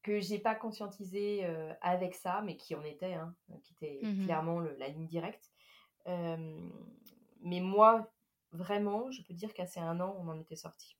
[0.03, 4.25] que j'ai pas conscientisé euh, avec ça, mais qui en était, hein, qui était mmh
[4.25, 5.49] clairement la ligne directe.
[6.07, 6.69] Euh,
[7.41, 8.11] mais moi,
[8.51, 10.97] vraiment, je peux dire qu'à ces un an, on en était sorti.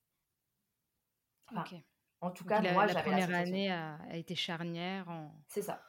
[2.22, 5.36] En tout cas, moi, la première année a, été charnière en.
[5.48, 5.84] C'est ça.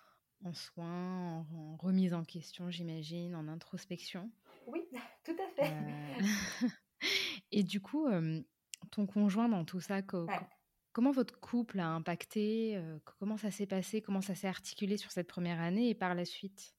[0.44, 4.30] En soins, en, remise en question, j'imagine, en introspection.
[4.66, 4.86] Oui,
[5.24, 5.74] tout à fait.
[7.52, 8.06] Et du coup,
[8.90, 10.02] ton conjoint dans tout ça,
[10.92, 15.10] Comment votre couple a impacté euh, Comment ça s'est passé Comment ça s'est articulé sur
[15.10, 16.74] cette première année et par la suite?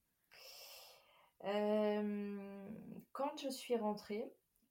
[3.12, 4.24] Quand je suis rentrée,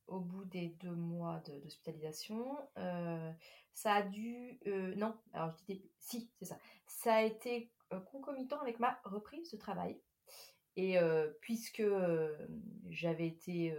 [0.07, 3.31] au bout des deux mois d'hospitalisation, euh,
[3.73, 4.59] ça a dû...
[4.67, 5.81] Euh, non, alors je disais...
[5.99, 6.57] Si, c'est ça.
[6.85, 7.71] Ça a été
[8.11, 10.01] concomitant avec ma reprise de travail.
[10.75, 10.97] Et
[11.41, 11.83] puisque
[12.89, 13.75] j'avais été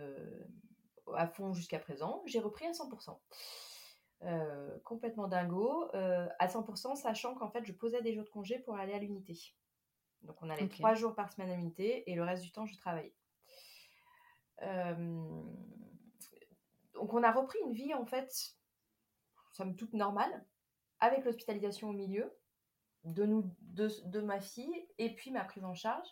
[1.15, 3.19] à fond jusqu'à présent, j'ai repris à 100%.
[4.25, 8.59] Euh, complètement dingo, euh, à 100%, sachant qu'en fait, je posais des jours de congé
[8.59, 9.39] pour aller à l'unité.
[10.23, 12.77] Donc, on allait trois jours par semaine à l'unité et le reste du temps, je
[12.77, 13.15] travaillais.
[14.63, 15.45] Euh,
[16.95, 18.57] donc, on a repris une vie, en fait,
[19.53, 20.45] somme toute normale,
[20.99, 22.37] avec l'hospitalisation au milieu.
[23.05, 26.09] De nous, de, ma fille, et puis ma prise en charge.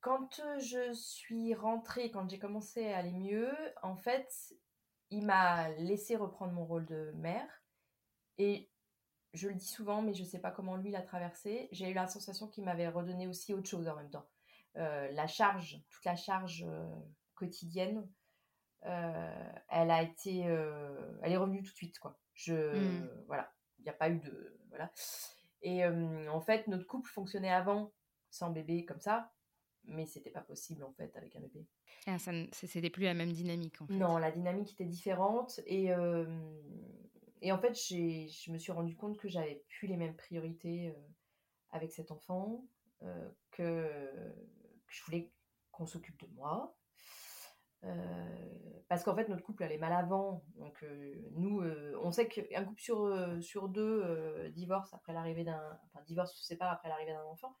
[0.00, 3.52] quand je suis rentrée, quand j'ai commencé à aller mieux,
[3.82, 4.32] en fait,
[5.10, 7.48] il m'a laissé reprendre mon rôle de mère.
[8.38, 8.70] Et
[9.32, 11.68] je le dis souvent, mais je ne sais pas comment lui l'a traversé.
[11.72, 14.26] J'ai eu la sensation qu'il m'avait redonné aussi autre chose en même temps.
[14.76, 16.86] Euh, la charge, toute la charge euh,
[17.34, 18.06] quotidienne, euh,
[19.68, 22.18] elle a été, elle est revenue tout de suite quoi.
[22.34, 23.24] Je, mmh.
[23.26, 24.90] voilà, il n'y a pas eu de, voilà.
[25.62, 27.92] Et en fait, notre couple fonctionnait avant
[28.30, 29.32] sans bébé comme ça,
[29.84, 31.66] mais c'était pas possible en fait avec un bébé.
[32.06, 33.94] Ah, ça, c'était plus la même dynamique en fait.
[33.94, 35.92] Non, la dynamique était différente et
[37.42, 40.94] et en fait, je me suis rendu compte que j'avais plus les mêmes priorités
[41.70, 42.66] avec cet enfant,
[43.50, 43.88] que,
[44.88, 45.30] je voulais
[45.70, 46.76] qu'on s'occupe de moi.
[48.88, 50.44] Parce qu'en fait, notre couple allait mal avant.
[50.56, 50.84] Donc,
[51.32, 51.62] nous,
[52.02, 55.78] on sait qu'un couple sur, sur deux divorce après l'arrivée d'un.
[55.86, 57.56] Enfin, divorce se sépare après l'arrivée d'un enfant.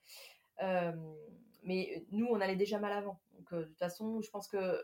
[1.64, 3.20] mais nous, on allait déjà mal avant.
[3.32, 4.80] Donc, de toute façon, je pense que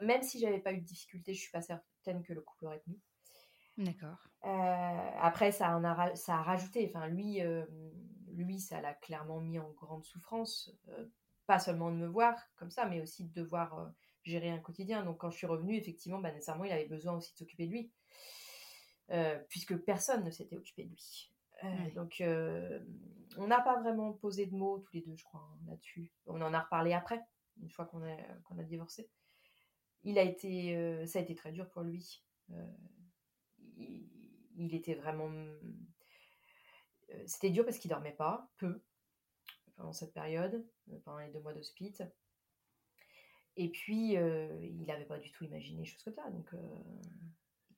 [0.00, 2.80] même si j'avais pas eu de difficultés, je suis pas certaine que le couple aurait
[2.80, 3.00] tenu.
[3.78, 4.28] D'accord.
[4.44, 6.90] Euh, après, ça, a, ça a rajouté.
[6.92, 7.64] Enfin, lui, euh,
[8.32, 10.70] lui, ça l'a clairement mis en grande souffrance.
[10.88, 11.06] Euh,
[11.46, 13.90] pas seulement de me voir comme ça, mais aussi de devoir
[14.24, 15.04] gérer un quotidien.
[15.04, 17.72] Donc, quand je suis revenue, effectivement, bah, nécessairement, il avait besoin aussi de s'occuper de
[17.72, 17.92] lui.
[19.48, 21.32] puisque personne ne s'était occupé de lui.
[21.94, 22.22] Donc,
[23.36, 26.10] on n'a pas vraiment posé de mots tous les deux, je crois, hein, là-dessus.
[26.26, 27.20] On en a reparlé après,
[27.62, 29.10] une fois qu'on a, qu'on a divorcé.
[30.04, 32.22] Il a été, ça a été très dur pour lui
[34.56, 35.30] il, était vraiment.
[37.10, 38.82] Euh, c'était dur parce qu'il dormait pas, peu,
[39.76, 42.02] pendant cette période, euh, pendant les deux mois d'hospice.
[43.62, 46.22] Et puis, euh, il n'avait pas du tout imaginé chose que ça.
[46.30, 46.54] Donc,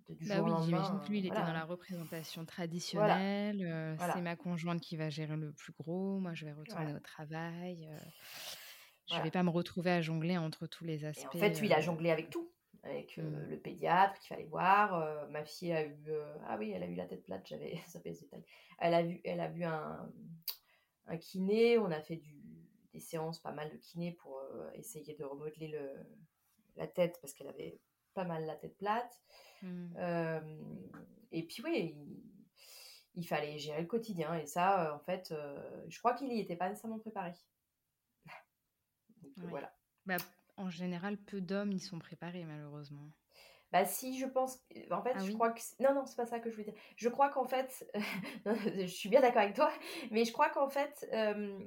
[0.09, 3.97] du bah oui, j'imagine que lui, il était dans la représentation traditionnelle.
[4.15, 6.19] C'est ma conjointe qui va gérer le plus gros.
[6.19, 7.89] Moi, je vais retourner au travail.
[9.11, 11.35] Je ne vais pas me retrouver à jongler entre tous les aspects.
[11.35, 12.49] en fait, lui, il a jonglé avec tout
[12.83, 13.51] avec euh, mmh.
[13.51, 14.95] le pédiatre qu'il fallait voir.
[14.95, 17.77] Euh, ma fille a eu, euh, ah oui, elle a eu la tête plate, j'avais
[17.87, 18.17] ça fait.
[18.79, 20.11] Elle a vu, elle a vu un,
[21.07, 21.79] un kiné.
[21.79, 22.42] On a fait du,
[22.93, 24.41] des séances, pas mal de kiné pour
[24.75, 25.91] essayer de remodeler le,
[26.77, 27.81] la tête parce qu'elle avait
[28.15, 29.23] pas mal la tête plate.
[29.63, 29.97] Mmh.
[31.31, 31.97] et puis oui,
[33.15, 35.33] il, fallait gérer le quotidien et ça, en fait,
[35.89, 37.33] je crois qu'il y était pas nécessairement préparé.
[39.37, 39.73] voilà.
[40.05, 40.17] Bah,
[40.57, 43.11] en général, peu d'hommes y sont préparés, malheureusement.
[43.73, 44.63] Bah si, je pense.
[44.91, 45.61] En fait, ah je crois que.
[45.81, 46.81] Non, non, c'est pas ça que je voulais dire.
[46.97, 47.91] Je crois qu'en fait.
[48.45, 49.73] je suis bien d'accord avec toi,
[50.11, 51.09] mais je crois qu'en fait.
[51.13, 51.59] Euh,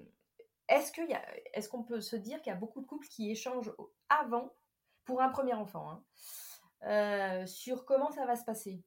[0.67, 1.23] est-ce qu'il y a...
[1.53, 3.73] est-ce qu'on peut se dire qu'il y a beaucoup de couples qui échangent
[4.09, 4.53] avant,
[5.05, 6.03] pour un premier enfant, hein,
[6.87, 8.83] euh, sur comment ça va se passer?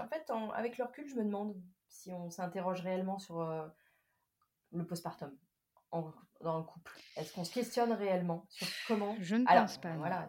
[0.00, 3.66] En fait, avec le recul, je me demande si on s'interroge réellement sur euh,
[4.72, 5.36] le postpartum
[6.40, 9.16] dans le couple Est-ce qu'on se questionne réellement sur comment?
[9.20, 9.96] Je ne pense pas.
[9.96, 10.28] Voilà,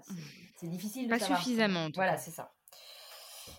[0.55, 1.07] c'est difficile.
[1.07, 1.89] De pas suffisamment.
[1.93, 2.53] Voilà, c'est ça.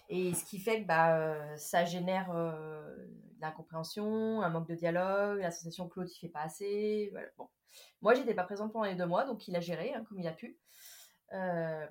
[0.09, 2.97] Et ce qui fait que bah, euh, ça génère euh,
[3.41, 7.09] l'incompréhension, un manque de dialogue, la sensation que l'autre ne fait pas assez.
[7.13, 7.29] Voilà.
[7.37, 7.49] Bon.
[8.01, 10.27] Moi, j'étais pas présente pendant les deux mois, donc il a géré hein, comme il
[10.27, 10.59] a pu.
[11.35, 11.87] Euh,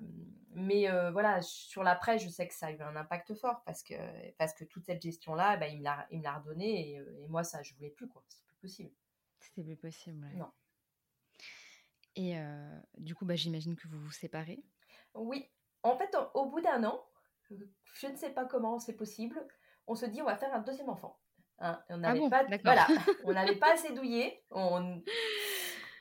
[0.50, 3.94] mais voilà, sur l'après, je sais que ça a eu un impact fort parce que,
[4.32, 5.84] parce que toute cette gestion-là, bah, il me
[6.22, 8.24] l'a redonné et, et, moi, ça, je voulais plus, quoi.
[8.28, 8.90] C'est plus possible.
[9.38, 10.28] C'était plus possible.
[10.34, 10.50] Non.
[12.18, 14.60] Et euh, du coup, bah, j'imagine que vous vous séparez.
[15.14, 15.48] Oui.
[15.84, 17.07] En fait, au bout d'un an,
[17.94, 19.44] je ne sais pas comment c'est possible,
[19.86, 21.18] on se dit on va faire un deuxième enfant.
[21.60, 22.86] Hein, on ah n'avait pas, voilà,
[23.24, 24.42] on n'avait pas assez douillé.
[24.50, 25.02] On,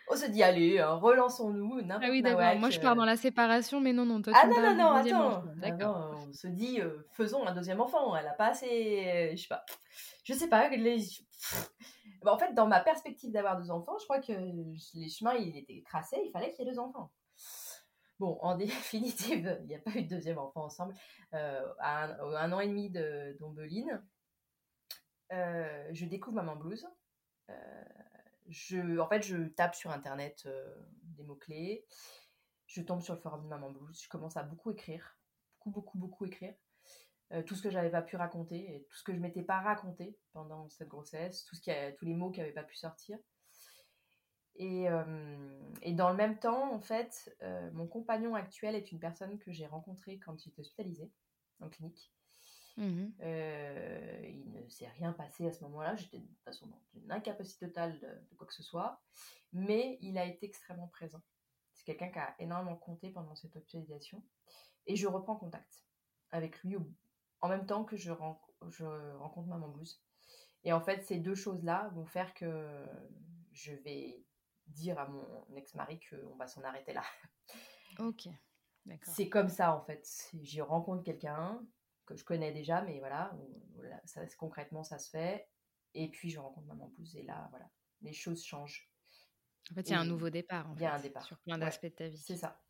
[0.10, 1.82] on se dit allez, euh, relançons-nous.
[1.90, 2.56] Ah oui, d'accord.
[2.60, 4.22] Moi, je pars dans la séparation, mais non, non.
[4.22, 5.44] Toi, ah non, non, non, attends.
[5.56, 6.16] D'accord.
[6.28, 8.16] on se dit euh, faisons un deuxième enfant.
[8.16, 9.66] Elle a pas assez, je sais pas,
[10.24, 10.70] je sais pas.
[10.70, 11.00] Les,
[12.24, 15.58] bah, en fait, dans ma perspective d'avoir deux enfants, je crois que les chemins, ils
[15.58, 17.12] étaient tracés, il fallait qu'il y ait deux enfants.
[18.20, 20.96] Bon, en définitive, il n'y a pas eu de deuxième enfant ensemble.
[21.34, 22.90] Euh, à un, an et demi
[23.40, 24.04] d'Ombeline,
[25.32, 26.88] euh, je découvre Maman Blues.
[27.50, 27.84] Euh,
[28.50, 30.48] je, en fait, je tape sur Internet
[31.04, 31.86] des mots-clés.
[32.66, 34.02] Je tombe sur le forum de Maman Blues.
[34.02, 35.18] Je commence à beaucoup écrire.
[35.58, 36.56] Beaucoup, beaucoup, beaucoup écrire.
[37.34, 40.18] Euh, tout ce que j'avais pas pu raconter tout ce que je m'étais pas raconté
[40.32, 43.18] pendant cette grossesse, tout ce qui a, tous les mots qui n'avaient pas pu sortir.
[44.58, 45.04] Et, euh,
[45.82, 49.52] et, dans le même temps, en fait, euh, mon compagnon actuel est une personne que
[49.52, 51.12] j'ai rencontrée quand j'étais hospitalisée
[51.62, 52.12] en clinique.
[52.78, 55.96] Mmh il ne s'est rien passé à ce moment-là.
[55.96, 59.02] J'étais de toute façon dans une incapacité totale de, de, quoi que ce soit.
[59.54, 61.22] Mais il a été extrêmement présent.
[61.74, 64.24] C'est quelqu'un qui a énormément compté pendant cette hospitalisation.
[64.86, 65.86] Et je reprends contact
[66.32, 66.88] avec lui au
[67.42, 68.12] en même temps que je
[68.70, 68.86] je
[69.18, 70.02] rencontre maman blouse.
[70.64, 72.86] Et en fait, ces deux choses-là vont faire que
[73.52, 74.24] je vais
[74.68, 77.04] dire à mon ex-mari qu'on va s'en arrêter là.
[78.00, 78.28] Ok,
[78.86, 79.14] d'accord.
[79.14, 80.30] C'est comme ça en fait.
[80.42, 81.66] J'y rencontre quelqu'un
[82.06, 83.34] que je connais déjà, mais voilà,
[84.06, 85.48] ça, concrètement ça se fait.
[85.94, 87.70] Et puis je rencontre maman blouse et là, voilà,
[88.02, 88.92] les choses changent.
[89.72, 90.72] En fait, il y a un nouveau départ.
[90.76, 91.26] Il y a un départ.
[91.26, 92.18] Sur plein d'aspects de ta vie.
[92.18, 92.62] C'est ça.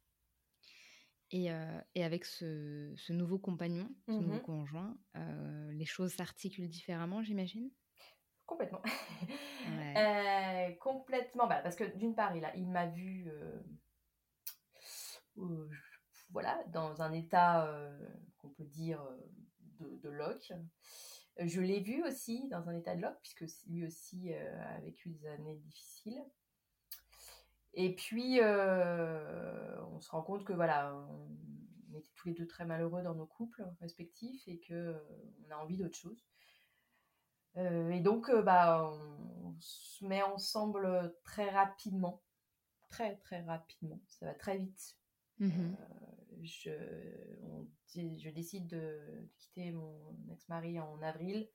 [1.32, 6.14] Et, euh, et, avec ce, ce, nouveau compagnon, ce nouveau mmh conjoint, euh, les choses
[6.14, 7.70] s'articulent différemment, j'imagine?
[8.48, 8.82] Complètement.
[9.98, 11.48] Euh, complètement.
[11.48, 13.28] Bah, parce que d'une part, il, a, il m'a vu
[16.30, 17.68] voilà, dans un état
[18.38, 19.04] qu'on peut dire
[19.80, 20.54] de, de loc.
[21.40, 25.28] Je l'ai vu aussi dans un état de loc, puisque lui aussi a vécu des
[25.28, 26.24] années difficiles.
[27.80, 32.66] Et puis, euh, on se rend compte que voilà, on était tous les deux très
[32.66, 35.00] malheureux dans nos couples respectifs et que euh,
[35.46, 36.26] on a envie d'autre chose.
[37.58, 42.22] Euh, et donc, bah, on, se met ensemble très rapidement,
[42.90, 44.00] très très rapidement.
[44.08, 44.96] Ça va très vite.
[45.40, 45.74] Mmh
[46.44, 46.70] je,
[47.96, 51.50] je, décide de quitter mon ex-mari en avril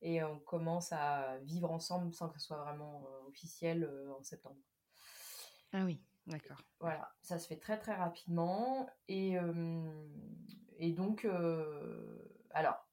[0.00, 4.60] et on commence à vivre ensemble sans que ce soit vraiment officiel en septembre.
[5.72, 6.62] Ah oui, d'accord.
[6.78, 8.88] Voilà, ça se fait très très rapidement.
[9.08, 9.36] Et,
[10.78, 11.26] et donc,
[12.52, 12.87] alors,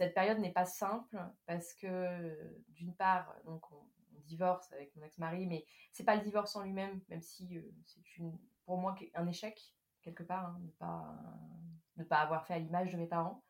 [0.00, 3.86] cette période n'est pas simple parce que d'une part, donc on,
[4.24, 8.38] divorce avec mon ex-mari, mais c'est pas le divorce en lui-même, même si c'est une,
[8.64, 9.60] pour moi un échec
[10.02, 11.18] quelque part, hein, ne, pas,
[11.96, 13.44] ne pas avoir fait à l'image de mes parents.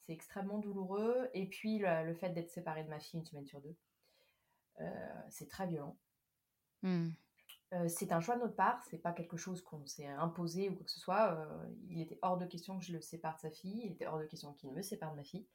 [0.00, 1.28] C'est extrêmement douloureux.
[1.34, 3.76] Et puis le, fait d'être séparé de ma fille une semaine sur deux,
[5.28, 5.98] c'est très violent.
[7.88, 10.84] C'est un choix de notre part, c'est pas quelque chose qu'on s'est imposé ou quoi
[10.84, 11.48] que ce soit.
[11.88, 14.18] il était hors de question que je le sépare de sa fille, il était hors
[14.18, 15.46] de question qu'il me sépare de ma fille.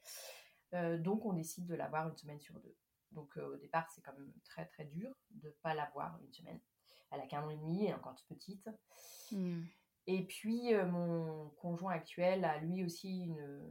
[0.99, 2.75] donc on décide de l'avoir une semaine sur deux.
[3.11, 6.59] Donc au départ c'est quand même très très dur de ne pas l'avoir une semaine.
[7.11, 8.69] Elle a qu'un an et demi, elle est encore toute petite.
[9.31, 9.61] Mmh.
[10.07, 13.63] Et puis mon conjoint actuel a lui aussi une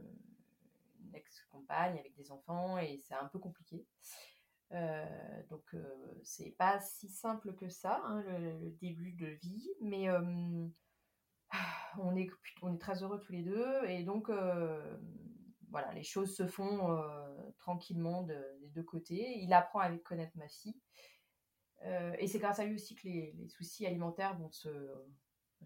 [1.13, 3.85] ex-compagne avec des enfants et c'est un peu compliqué.
[4.73, 5.83] Euh, donc euh,
[6.23, 10.67] c'est pas si simple que ça, hein, le, début de vie, mais euh,
[11.99, 12.29] on, est,
[12.61, 14.31] on est très heureux tous les deux et donc
[15.69, 17.01] voilà, les choses se font
[17.57, 19.39] tranquillement des deux côtés.
[19.39, 20.79] Il apprend à connaître ma fille.
[22.19, 24.69] et c'est grâce à lui aussi que les, les, soucis alimentaires vont se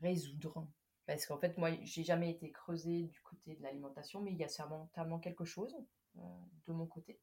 [0.02, 0.68] résoudre.
[1.08, 4.44] Parce qu'en fait, moi, j'ai jamais été creusée du côté de l'alimentation, mais il y
[4.44, 5.76] a certainement quelque chose
[6.16, 7.20] de mon côté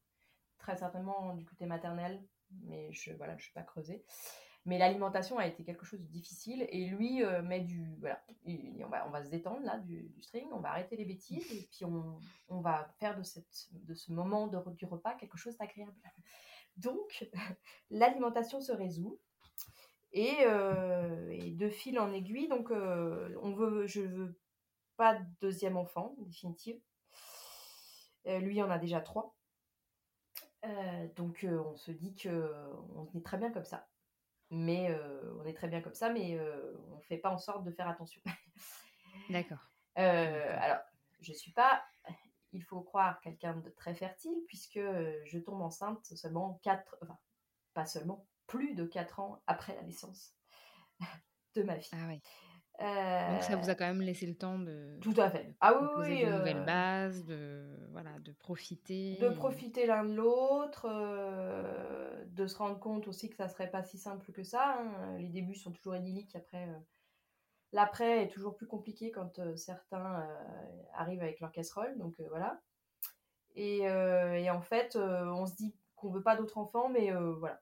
[0.63, 2.23] très certainement du côté maternel,
[2.63, 4.03] mais je voilà, je suis pas creusée.
[4.65, 8.87] Mais l'alimentation a été quelque chose de difficile et lui euh, met du voilà, on
[8.87, 11.83] va on va se détendre là du, string, on va arrêter les bêtises et puis
[11.83, 15.93] on, on va faire de cette de ce moment du repas quelque chose d'agréable.
[16.77, 17.29] Donc
[17.91, 19.19] l'alimentation se résout
[20.13, 24.39] et, euh, et, de fil en aiguille donc euh, on veut je veux
[24.95, 26.79] pas de deuxième enfant définitive.
[28.25, 29.35] lui en a déjà trois.
[30.65, 33.87] Euh, donc euh, on se dit que euh, on est très bien comme ça.
[34.49, 34.95] Mais
[35.39, 36.39] on est très bien comme ça, mais
[36.91, 38.21] on ne fait pas en sorte de faire attention.
[39.31, 39.71] D'accord.
[39.95, 40.77] alors,
[41.21, 41.83] je ne suis pas,
[42.51, 47.17] il faut croire, quelqu'un de très fertile, puisque je tombe enceinte seulement 4, enfin,
[47.73, 50.35] pas seulement, plus de 4 ans après la naissance
[51.55, 51.97] de ma fille.
[51.99, 52.21] Ah oui.
[52.79, 55.53] Donc ça vous a quand même laissé le temps de tout à fait.
[55.61, 59.17] Ah oui, poser oui, de nouvelles bases, de voilà, de profiter.
[59.17, 60.87] De profiter l'un de l'autre,
[62.25, 64.77] de se rendre compte aussi que ça serait pas si simple que ça.
[64.79, 65.17] Hein.
[65.17, 66.67] Les débuts sont toujours idylliques, après
[67.71, 70.27] l'après est toujours plus compliqué quand certains
[70.93, 72.59] arrivent avec leur casserole, donc voilà.
[73.55, 77.61] Et, et, en fait, on se dit qu'on veut pas d'autres enfants, mais voilà,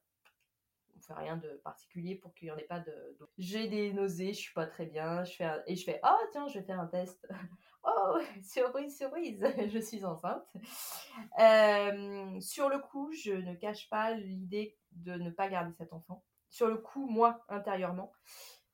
[1.02, 3.18] fait rien de particulier pour qu'il n'y en ait pas de.
[3.38, 6.48] J'ai des nausées, je suis pas très bien, je fais et je fais oh tiens
[6.48, 7.28] je vais faire un test.
[7.84, 10.46] oh surprise surprise, je suis enceinte.
[11.40, 16.24] Euh, sur le coup, je ne cache pas l'idée de ne pas garder cet enfant.
[16.50, 18.12] Sur le coup, moi intérieurement,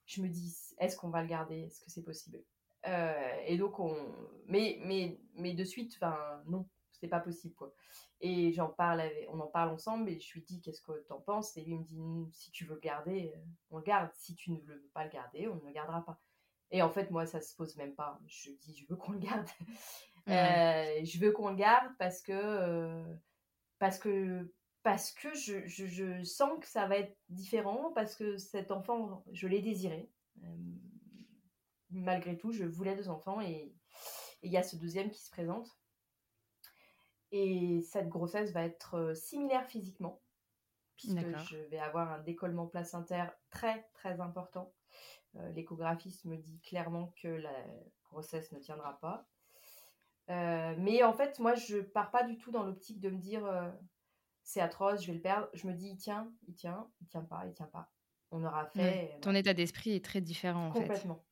[0.05, 2.39] je me dis est-ce qu'on va le garder, est-ce que c'est possible?
[2.87, 3.95] Euh, et donc on,
[4.45, 6.17] mais mais mais de suite, enfin
[6.47, 7.73] non, c'est pas possible quoi.
[8.19, 11.55] Et j'en parle, on en parle ensemble et je lui dis qu'est-ce que t'en penses?
[11.55, 12.01] Et lui me dit
[12.31, 13.39] si tu veux le garder, euh,
[13.69, 14.09] on le garde.
[14.15, 16.19] Si tu ne veux pas le garder, on ne le gardera pas.
[16.71, 18.19] Et en fait, moi, ça se pose même pas.
[18.25, 19.47] Je dis je veux qu'on le garde.
[20.27, 23.15] Euh, je veux qu'on le garde parce que euh,
[23.77, 24.51] parce que
[24.81, 29.47] parce que je, je, sens que ça va être différent parce que cet enfant, je
[29.47, 30.09] l'ai désiré.
[31.89, 33.73] malgré tout, je voulais deux enfants et
[34.41, 35.77] il y a ce deuxième qui se présente.
[37.31, 40.21] Et cette grossesse va être similaire physiquement,
[40.95, 44.73] puisque je vais avoir un décollement placentaire très très important.
[45.53, 47.53] L'échographiste me dit clairement que la
[48.05, 49.27] grossesse ne tiendra pas.
[50.27, 53.43] mais en fait, moi, je pars pas du tout dans l'optique de me dire
[54.47, 55.49] c'est atroce, je vais le perdre.
[55.53, 57.91] Je me dis il tient, il tient, il tient pas, il tient pas.
[58.31, 59.17] On aura fait.
[59.21, 61.26] Ton état d'esprit est très différent en Complètement.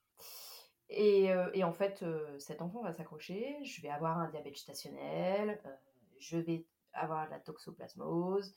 [0.90, 2.06] Et, et, en fait,
[2.38, 3.58] cet enfant va s'accrocher.
[3.64, 5.60] Je vais avoir un diabète stationnel.
[6.20, 8.56] je vais avoir de la toxoplasmose.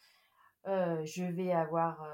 [0.67, 2.07] je vais avoir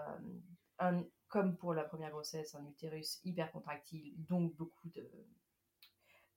[0.78, 5.10] un, comme pour la première grossesse, un utérus hyper contractile, donc beaucoup de,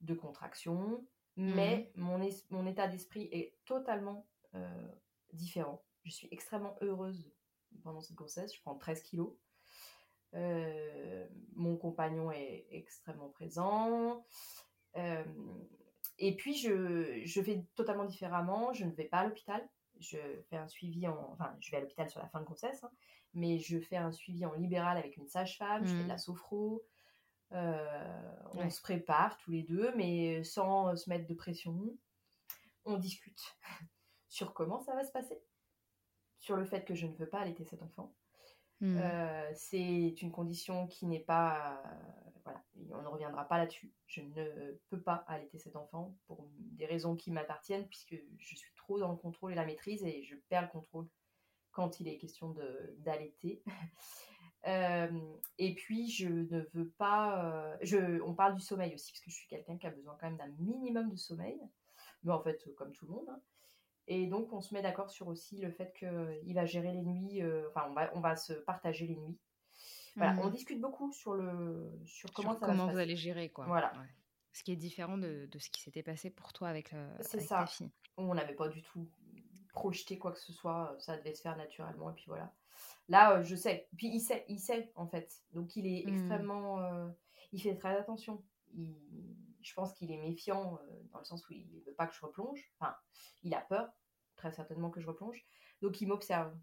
[0.01, 1.05] de contractions.
[1.35, 2.01] Mais mmh.
[2.01, 4.25] mon, mon état d'esprit est totalement
[4.55, 4.87] euh,
[5.33, 5.83] différent.
[6.03, 7.31] Je suis extrêmement heureuse
[7.83, 8.55] pendant cette grossesse.
[8.55, 9.33] Je prends 13 kilos.
[10.33, 14.25] Euh, mon compagnon est extrêmement présent.
[14.95, 15.23] Euh,
[16.17, 18.73] et puis, je, je, fais totalement différemment.
[18.73, 19.67] Je ne vais pas à l'hôpital.
[19.99, 20.17] Je
[20.49, 21.31] fais un suivi en.
[21.33, 22.83] Enfin, je vais à l'hôpital sur la fin de grossesse.
[22.83, 22.91] Hein
[23.37, 26.07] mais je fais un suivi en libéral avec une sage-femme, je fais de mmh.
[26.07, 26.83] la sophro.
[27.53, 31.95] Euh, on se prépare tous les deux, mais sans se mettre de pression.
[32.85, 33.39] On discute
[34.27, 35.41] sur comment ça va se passer,
[36.39, 38.13] sur le fait que je ne veux pas allaiter cet enfant.
[38.79, 38.97] Mmh.
[38.99, 41.81] Euh, c'est une condition qui n'est pas.
[42.43, 43.91] voilà, on ne reviendra pas là-dessus.
[44.05, 48.73] Je ne peux pas allaiter cet enfant pour des raisons qui m'appartiennent, puisque je suis
[48.75, 51.07] trop dans le contrôle et la maîtrise et je perds le contrôle
[51.71, 52.55] quand il est question
[52.99, 53.63] d'allaiter.
[54.65, 55.07] Euh,
[55.57, 57.45] et puis, je ne veux pas.
[57.45, 60.17] Euh, je, on parle du sommeil aussi, parce que je suis quelqu'un qui a besoin
[60.19, 61.57] quand même d'un minimum de sommeil.
[62.23, 63.29] Mais en fait, comme tout le monde.
[63.29, 63.39] Hein.
[64.07, 67.41] Et donc, on se met d'accord sur aussi le fait qu'il va gérer les nuits.
[67.41, 69.37] Euh, enfin, on, va, on va se partager les nuits.
[70.15, 70.51] Voilà, on mmh.
[70.51, 73.65] discute beaucoup sur, le, sur comment ça comment va vous allez gérer, quoi.
[73.65, 73.93] Voilà.
[74.51, 77.59] Ce qui est différent de, de ce qui s'était passé pour toi avec, C'est ça.
[77.59, 77.91] ta fille.
[78.17, 79.07] On n'avait pas du tout
[79.77, 82.51] projeter quoi que ce soit, euh, ça devait se faire naturellement, et puis voilà.
[83.09, 83.87] Là, euh, je sais.
[83.95, 85.43] Puis il sait, il sait, en fait.
[85.53, 86.09] Donc il est mmh.
[86.09, 86.79] extrêmement.
[86.79, 87.07] Euh,
[87.53, 88.43] il fait très attention.
[88.73, 90.79] Je pense qu'il est méfiant
[91.11, 92.71] dans le sens où il ne veut pas que je replonge.
[92.79, 92.95] Enfin,
[93.43, 93.91] il a peur,
[94.35, 95.45] très certainement, que je replonge.
[95.81, 96.55] Donc il m'observe.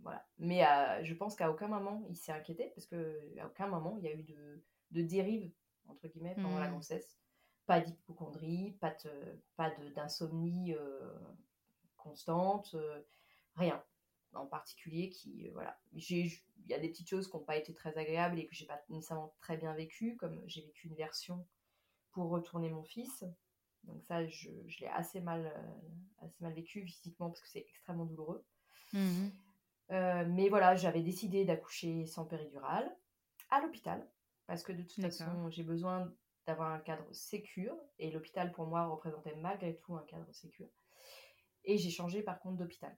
[0.00, 0.26] Voilà.
[0.38, 0.62] Mais
[1.04, 4.14] je pense qu'à aucun moment il s'est inquiété, parce qu'à aucun moment il y a
[4.14, 5.52] eu de, de dérive,
[5.88, 6.72] entre guillemets, pendant la mmh.
[6.72, 7.18] grossesse.
[7.66, 8.96] Pas d'hypochondrie, pas
[9.94, 10.74] d'insomnie
[11.96, 13.02] constante, euh,
[13.54, 13.82] rien
[14.34, 15.78] en particulier qui euh, voilà.
[15.92, 16.30] Il
[16.68, 18.80] y a des petites choses qui n'ont pas été très agréables et que j'ai pas
[18.90, 21.46] nécessairement très bien vécu comme j'ai vécu une version
[22.12, 23.24] pour retourner mon fils.
[23.84, 24.50] Donc ça je,
[24.80, 28.44] l'ai assez mal euh, assez mal vécu physiquement parce que c'est extrêmement douloureux.
[28.92, 29.28] Mmh.
[30.28, 32.96] Mais voilà j'avais décidé d'accoucher sans péridurale
[33.50, 34.06] à l'hôpital
[34.46, 36.12] parce que de toute façon j'ai besoin
[36.46, 40.68] d'avoir un cadre sécure et l'hôpital pour moi représentait malgré tout un cadre sécure.
[41.64, 42.96] Et j'ai changé par contre d'hôpital.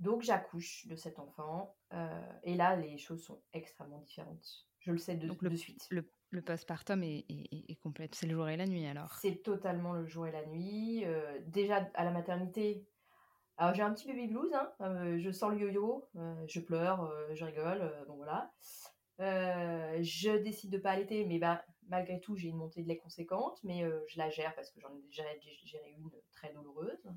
[0.00, 1.76] Donc j'accouche de cet enfant.
[1.92, 4.66] Euh, et là, les choses sont extrêmement différentes.
[4.80, 5.86] Je le sais de, Donc le, suite.
[5.90, 8.08] Le, le postpartum est, est, complet.
[8.12, 11.04] C'est le jour et la nuit alors C'est totalement le jour et la nuit.
[11.04, 12.86] Euh, déjà à la maternité,
[13.56, 14.52] alors j'ai un petit baby blues.
[14.52, 14.72] Hein.
[14.80, 16.04] Euh, je sens le yo-yo.
[16.48, 17.90] je pleure, je rigole.
[18.08, 18.52] bon voilà.
[19.18, 23.58] je décide de pas allaiter, mais bah, malgré tout, j'ai une montée de lait conséquente.
[23.62, 25.24] Mais je la gère parce que j'en ai déjà
[25.64, 27.08] géré une très douloureuse.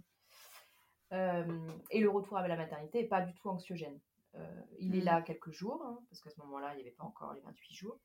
[1.14, 4.00] Euh, et le retour à la maternité n'est pas du tout anxiogène.
[4.36, 5.06] Euh, il est mm.
[5.06, 7.74] là quelques jours, hein, parce qu'à ce moment-là, il n'y avait pas encore les 28
[7.74, 8.00] jours.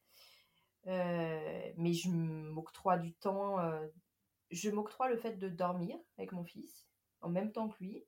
[0.86, 3.58] Euh, mais je m'octroie du temps,
[4.50, 6.88] je m'octroie le fait de dormir avec mon fils
[7.20, 8.04] en même temps que lui.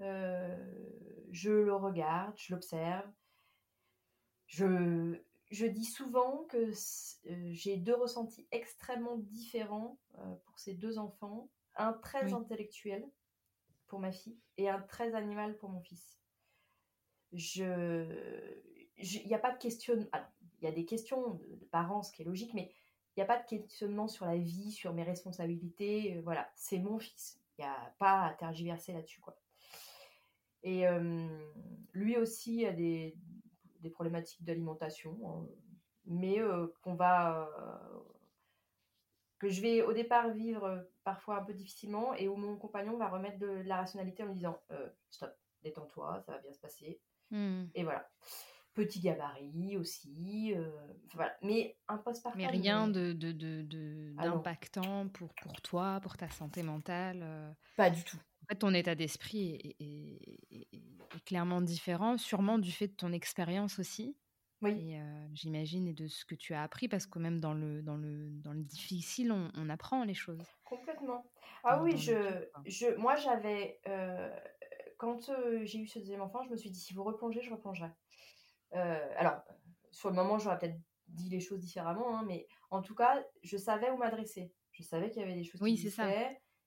[0.00, 3.08] je le regarde, je l'observe.
[4.46, 5.16] Je,
[5.50, 6.72] je dis souvent que
[7.24, 9.98] j'ai deux ressentis extrêmement différents
[10.44, 11.48] pour ces deux enfants.
[11.76, 13.08] Un très intellectuel,
[13.98, 16.18] ma fille et un très animal pour mon fils.
[17.32, 17.38] Il
[19.26, 19.94] n'y a pas de question.
[20.60, 22.72] il y a des questions de, parents, ce qui est logique, mais
[23.16, 26.16] il n'y a pas de questionnement sur la vie, sur mes responsabilités.
[26.16, 27.40] Euh, voilà, c'est mon fils.
[27.58, 29.20] Il n'y a pas à tergiverser là-dessus.
[30.62, 31.26] Et euh,
[31.92, 33.16] lui aussi a des,
[33.92, 35.46] problématiques d'alimentation, hein,
[36.06, 37.50] mais euh, qu'on va
[39.42, 42.96] que je vais au départ vivre euh, parfois un peu difficilement et où mon compagnon
[42.96, 46.60] va remettre de, la rationalité en me disant euh, stop, détends-toi, ça va bien se
[46.60, 47.00] passer.
[47.30, 47.64] Hmm.
[47.74, 48.08] Et voilà.
[48.74, 50.54] Petit gabarit aussi.
[50.54, 50.70] Euh,
[51.12, 51.36] voilà.
[51.42, 52.40] Mais un postpartum.
[52.40, 57.54] Mais rien de, de, de, ah d'impactant pour, pour toi, pour ta santé mentale.
[57.76, 58.16] Pas du tout.
[58.16, 59.86] En fait, ton état d'esprit est,
[60.50, 64.16] est, clairement différent, sûrement du fait de ton expérience aussi.
[64.62, 64.96] Oui.
[65.34, 68.30] j'imagine, et de ce que tu as appris, parce que même dans le, dans le,
[68.40, 70.42] dans le difficile, on, apprend les choses.
[70.64, 71.24] Complètement.
[71.64, 72.14] Ah oui, je,
[72.66, 73.80] je, moi j'avais,
[74.98, 75.30] quand
[75.64, 77.90] j'ai eu ce deuxième enfant, je me suis dit, si vous replongez, je replongerai.
[78.72, 79.42] alors,
[79.90, 83.56] sur le moment, j'aurais peut-être dit les choses différemment, hein, mais en tout cas, je
[83.56, 84.52] savais où m'adresser.
[84.72, 86.08] Je savais qu'il y avait des choses oui, qui ça.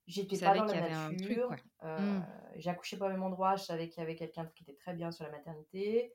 [0.08, 1.52] J'étais pas dans la nature.
[1.82, 2.22] Mmh.
[2.58, 3.56] J'ai accouché pas au même endroit.
[3.56, 6.14] Je savais qu'il y avait quelqu'un qui était très bien sur la maternité.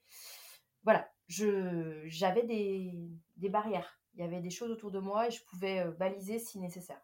[0.85, 4.01] Voilà, je j'avais des, des, barrières.
[4.15, 7.01] Il y avait des choses autour de moi et je pouvais baliser si nécessaire.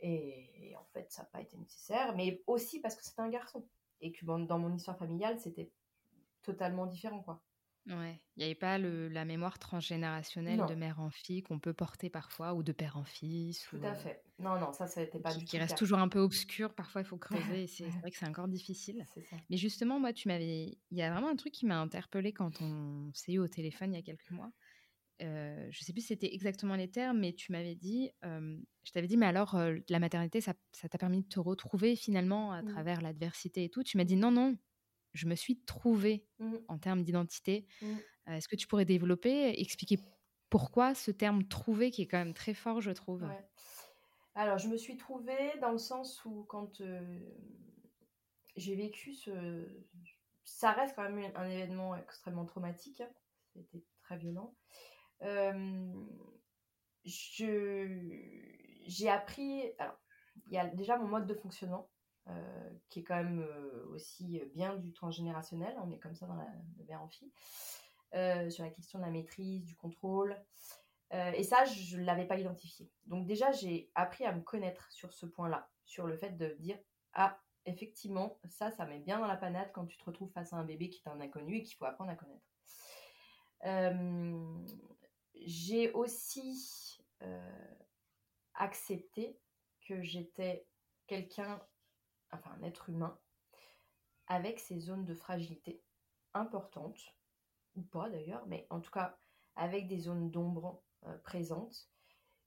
[0.00, 3.64] Et, en fait, ça n'a pas été nécessaire, mais aussi parce que c'était un garçon
[4.00, 5.70] et que dans mon histoire familiale, c'était
[6.42, 7.40] totalement différent, quoi.
[7.86, 11.74] Ouais, il n'y avait pas le, la mémoire transgénérationnelle de mère en fille qu'on peut
[11.74, 13.66] porter parfois, ou de père en fils.
[13.68, 14.22] Tout à fait.
[14.38, 16.74] Non, non, ça, ça n'était pas qui, du qui reste toujours un peu obscur.
[16.74, 17.18] Parfois, il faut
[17.56, 17.66] creuser.
[17.66, 19.04] c'est vrai que c'est encore difficile.
[19.50, 20.78] Mais justement, moi, tu m'avais.
[20.90, 23.92] Il y a vraiment un truc qui m'a interpellée quand on s'est eu au téléphone
[23.92, 24.50] il y a quelques mois.
[25.22, 28.92] Euh, je sais plus si c'était exactement les termes, mais tu m'avais dit, euh, je
[28.92, 30.54] t'avais dit, mais alors euh, la maternité, ça
[30.90, 32.66] t'a permis de te retrouver finalement à mmh.
[32.66, 33.84] travers l'adversité et tout?
[33.84, 34.56] Tu m'as dit non, non,
[35.14, 36.56] je me suis trouvée mmh.
[36.68, 37.66] en termes d'identité.
[37.80, 37.86] Mmh.
[38.28, 39.98] Euh, est-ce que tu pourrais développer, expliquer
[40.50, 43.26] pourquoi ce terme trouver qui est quand même très fort, je trouve?
[44.34, 47.20] Alors, je me suis trouvée dans le sens où quand euh,
[48.56, 49.66] j'ai vécu ce...
[50.44, 53.00] Ça reste quand même un événement extrêmement traumatique.
[53.00, 53.08] Hein.
[53.52, 54.54] C'était très violent.
[55.22, 55.92] Euh,
[57.04, 57.88] j'ai
[59.08, 59.62] appris...
[59.78, 59.98] Alors,
[60.46, 61.88] il y a déjà mon mode de fonctionnement
[62.88, 66.46] qui est quand même euh, aussi bien du transgénérationnel, on est comme ça dans la,
[66.78, 67.32] le verre en fille,
[68.14, 70.36] euh, sur la question de la maîtrise, du contrôle.
[71.10, 72.90] et ça, je ne l'avais pas identifié.
[73.06, 76.78] Donc déjà, j'ai appris à me connaître sur ce point-là, sur le fait de dire,
[77.12, 80.56] ah, effectivement, ça, ça met bien dans la panade quand tu te retrouves face à
[80.56, 82.46] un bébé qui est un inconnu et qu'il faut apprendre à connaître.
[85.34, 87.00] j'ai aussi
[88.54, 89.38] accepté
[89.86, 90.66] que j'étais
[91.06, 91.60] quelqu'un
[92.34, 93.18] enfin un être humain,
[94.26, 95.82] avec ses zones de fragilité
[96.32, 97.00] importantes,
[97.76, 99.18] ou pas d'ailleurs, mais en tout cas
[99.56, 101.88] avec des zones d'ombre euh, présentes,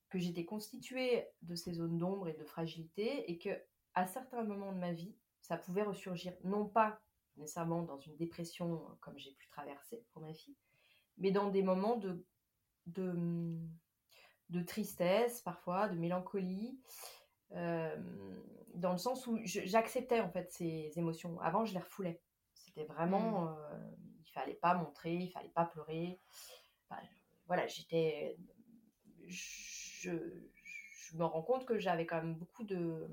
[0.09, 3.49] que j'étais constituée de ces zones d'ombre et de fragilité, et que
[3.93, 7.01] à certains moments de ma vie, ça pouvait ressurgir, non pas
[7.37, 10.57] nécessairement dans une dépression euh, comme j'ai pu traverser pour ma fille,
[11.17, 12.25] mais dans des moments de,
[12.87, 13.57] de,
[14.49, 16.79] de tristesse parfois, de mélancolie,
[17.51, 21.39] dans le sens où j'acceptais en fait ces émotions.
[21.41, 22.21] Avant, je les refoulais.
[22.53, 23.57] C'était vraiment, mmh.
[23.73, 23.91] euh,
[24.25, 26.19] il fallait pas montrer, il fallait pas pleurer.
[27.47, 28.37] voilà, j'étais,
[29.27, 33.07] je, je, me rends compte que j'avais quand même beaucoup de,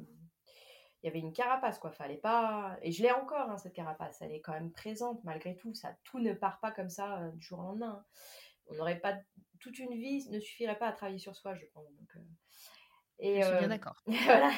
[1.03, 1.93] il y avait une carapace quoi.
[1.93, 4.20] Fallait pas, et je l'ai encore hein, cette carapace.
[4.22, 5.74] Elle est quand même présente malgré tout.
[5.74, 8.03] Ça, tout ne part pas comme ça euh, du jour au lendemain.
[8.03, 8.05] Hein.
[8.66, 9.14] On n'aurait pas
[9.61, 11.91] toute une vie ne suffirait pas à travailler sur soi, je pense.
[11.95, 12.24] Donc,
[13.19, 14.03] et, je suis bien d'accord.
[14.07, 14.51] voilà.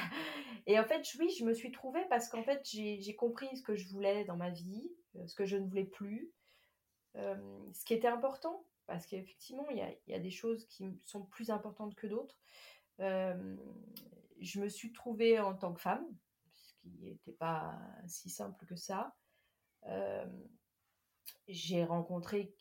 [0.67, 3.77] Et en fait, oui, je me suis trouvée parce qu'en fait, j'ai compris ce que
[3.77, 4.91] je voulais dans ma vie,
[5.27, 6.33] ce que je ne voulais plus,
[7.15, 11.25] ce qui était important, parce qu'effectivement, il y a, y a, des choses qui sont
[11.25, 12.37] plus importantes que d'autres.
[12.99, 16.07] je me suis trouvée en tant que femme,
[16.53, 17.79] ce qui n'était pas
[18.09, 19.15] si simple que ça.
[21.47, 22.53] j'ai rencontré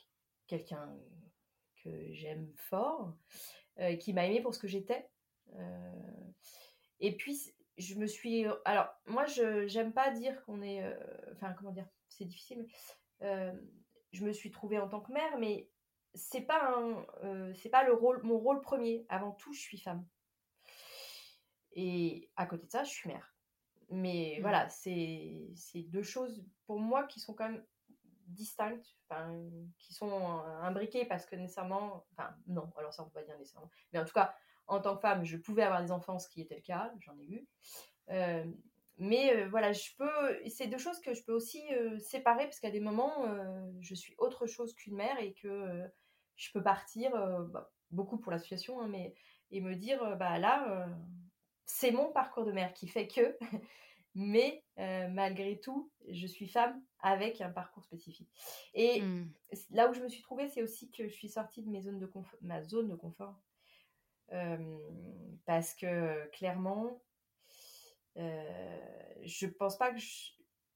[0.45, 0.95] quelqu'un
[1.83, 3.15] que j'aime fort,
[3.99, 5.14] qui m'a aimée pour ce que j'étais euh,
[6.99, 8.45] et puis, je me suis.
[8.63, 10.83] Alors, moi, je j'aime pas dire qu'on est.
[10.83, 10.95] Euh,
[11.33, 13.27] enfin, comment dire C'est difficile, mais.
[13.27, 13.53] Euh,
[14.11, 15.69] je me suis trouvée en tant que mère, mais
[16.13, 19.05] c'est pas un, c'est pas le rôle, mon rôle premier.
[19.09, 20.05] Avant tout, je suis femme.
[21.73, 23.35] Et à côté de ça, je suis mère.
[23.89, 24.41] Mais mmh.
[24.41, 25.53] voilà, c'est
[25.87, 27.65] deux choses pour moi qui sont quand même
[28.27, 29.37] distinctes, enfin,
[29.77, 33.69] qui sont imbriquées parce que nécessairement, enfin non, alors ça on peut pas dire nécessairement,
[33.91, 34.35] mais en tout cas,
[34.67, 37.17] en tant que femme, je pouvais avoir des enfants, ce qui était le cas, j'en
[37.19, 37.47] ai eu.
[38.09, 38.45] Euh,
[38.97, 42.59] mais euh, voilà, je peux, c'est deux choses que je peux aussi euh, séparer parce
[42.59, 43.25] qu'à des moments,
[43.81, 45.81] je suis autre chose qu'une mère et que
[46.35, 47.11] je peux partir,
[47.51, 49.15] bah, beaucoup pour l'association, hein, mais
[49.51, 50.87] et me dire, bah là,
[51.65, 53.37] c'est mon parcours de mère qui fait que,
[54.15, 58.31] mais malgré tout, je suis femme avec un parcours spécifique.
[58.73, 59.29] Et mmh.
[59.71, 61.99] là où je me suis trouvée, c'est aussi que je suis sortie de mes zones
[61.99, 62.09] de
[62.41, 63.39] ma zone de confort
[65.45, 67.01] parce que clairement,
[68.15, 69.99] je pense pas que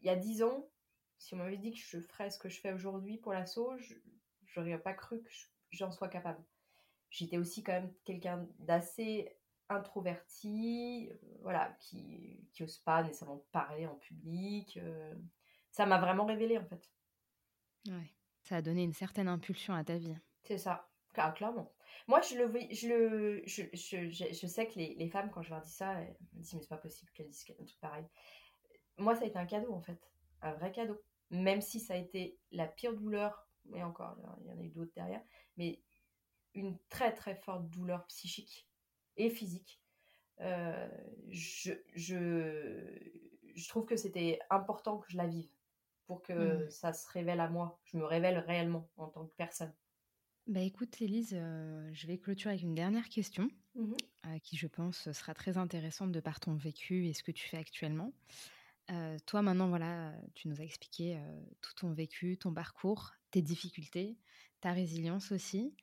[0.02, 0.70] il y a dix ans,
[1.18, 3.74] si on m'avait dit que je ferais ce que je fais aujourd'hui pour l'assaut,
[4.46, 5.30] j'aurais pas cru que
[5.72, 6.44] j'en sois capable.
[7.10, 9.36] J'étais aussi quand même quelqu'un d'assez
[9.68, 11.12] introverti,
[11.42, 14.80] voilà, qui, qui ose pas nécessairement parler en public.
[15.72, 16.90] ça m'a vraiment révélé en fait.
[17.88, 20.16] Ouais, ça a donné une certaine impulsion à ta vie.
[20.44, 20.90] C'est ça,
[21.36, 21.72] clairement.
[22.08, 25.50] Moi, je le, je le, je, je, je, sais que les, les, femmes, quand je
[25.52, 28.06] leur dis ça, elles me disent mais c'est pas possible qu'elles disent un truc pareil.
[28.98, 30.00] Moi, ça a été un cadeau en fait,
[30.42, 31.00] un vrai cadeau.
[31.30, 34.70] Même si ça a été la pire douleur, et encore, il y en a eu
[34.70, 35.22] d'autres derrière,
[35.58, 35.82] mais
[36.56, 38.68] une très très forte douleur psychique
[39.18, 39.82] et physique.
[40.42, 40.88] Euh,
[41.28, 42.84] je, je,
[43.56, 45.52] je, trouve que c'était important que je la vive
[46.08, 46.72] pour que mmh.
[46.72, 49.74] ça se révèle à moi, je me révèle réellement en tant que personne.
[50.50, 53.94] Bah écoute, Élise, euh, je vais clôturer avec une dernière question mmh
[54.26, 57.48] euh, qui, je pense, sera très intéressante de par ton vécu et ce que tu
[57.48, 58.12] fais actuellement.
[59.26, 61.18] toi, maintenant, voilà, tu nous as expliqué
[61.62, 64.18] tout ton vécu, ton parcours, tes difficultés,
[64.60, 65.74] ta résilience aussi.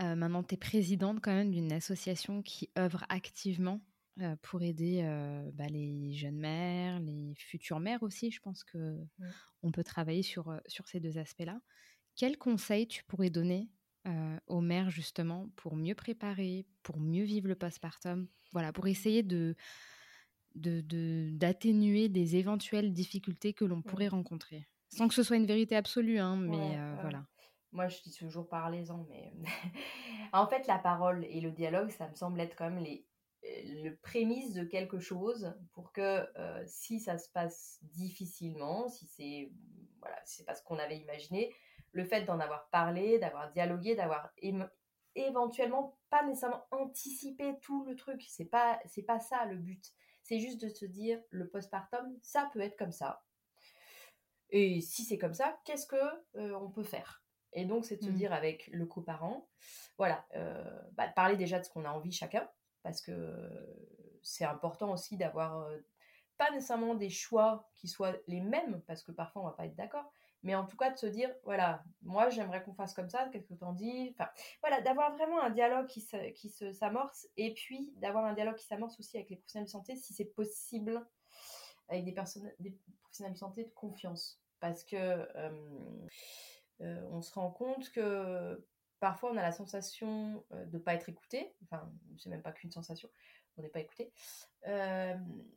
[0.00, 3.80] Euh, maintenant, tu es présidente quand même d'une association qui œuvre activement
[4.20, 8.30] euh, pour aider euh, bah, les jeunes mères, les futures mères aussi.
[8.30, 8.96] Je pense que
[9.62, 11.60] on peut travailler sur, sur ces deux aspects-là.
[12.16, 13.68] Quels conseils tu pourrais donner
[14.46, 19.54] aux mères justement pour mieux préparer, pour mieux vivre le postpartum Voilà, pour essayer de
[20.54, 24.66] d'atténuer des éventuelles difficultés que l'on pourrait rencontrer.
[24.88, 27.24] Sans que ce soit une vérité absolue, hein, mais voilà.
[27.72, 29.32] Moi, je dis toujours parlez-en, mais
[30.32, 33.06] en fait, la parole et le dialogue, ça me semble être quand même les,
[33.44, 33.48] euh,
[33.84, 39.52] le prémisse de quelque chose pour que euh, si ça se passe difficilement, si c'est
[40.00, 41.54] voilà, c'est pas ce qu'on avait imaginé,
[41.92, 44.30] le fait d'en avoir parlé, d'avoir dialogué, d'avoir
[45.14, 49.92] éventuellement pas nécessairement anticipé tout le truc, c'est pas c'est pas ça le but.
[50.22, 53.22] C'est juste de se dire le postpartum, ça peut être comme ça.
[54.50, 55.96] Et si c'est comme ça, qu'est-ce que
[56.36, 57.24] euh, on peut faire?
[57.52, 58.14] Et donc, c'est de se mmh.
[58.14, 59.48] dire avec le coparent,
[59.98, 62.48] voilà, euh, bah, parler déjà de ce qu'on a envie chacun,
[62.82, 63.34] parce que
[64.22, 65.78] c'est important aussi d'avoir euh,
[66.36, 69.74] pas nécessairement des choix qui soient les mêmes, parce que parfois on va pas être
[69.74, 70.12] d'accord,
[70.42, 73.46] mais en tout cas de se dire, voilà, moi j'aimerais qu'on fasse comme ça, qu'est-ce
[73.46, 74.14] que t'en dis?
[74.14, 74.30] Enfin,
[74.62, 78.66] voilà, d'avoir vraiment un dialogue qui, qui se, s'amorce, et puis d'avoir un dialogue qui
[78.66, 81.06] s'amorce aussi avec les professionnels de santé, si c'est possible,
[81.88, 84.40] avec des, personnes, des professionnels de santé de confiance.
[84.60, 84.96] Parce que...
[84.96, 86.06] Euh,
[86.82, 88.66] euh, on se rend compte que
[89.00, 92.52] parfois on a la sensation euh, de ne pas être écouté, enfin c'est même pas
[92.52, 93.10] qu'une sensation,
[93.56, 94.12] on n'est pas écouté,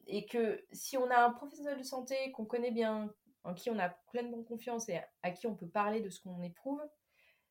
[0.08, 3.80] et que si on a un professionnel de santé qu'on connaît bien, en qui on
[3.80, 6.82] a pleinement confiance et à qui on peut parler de ce qu'on éprouve,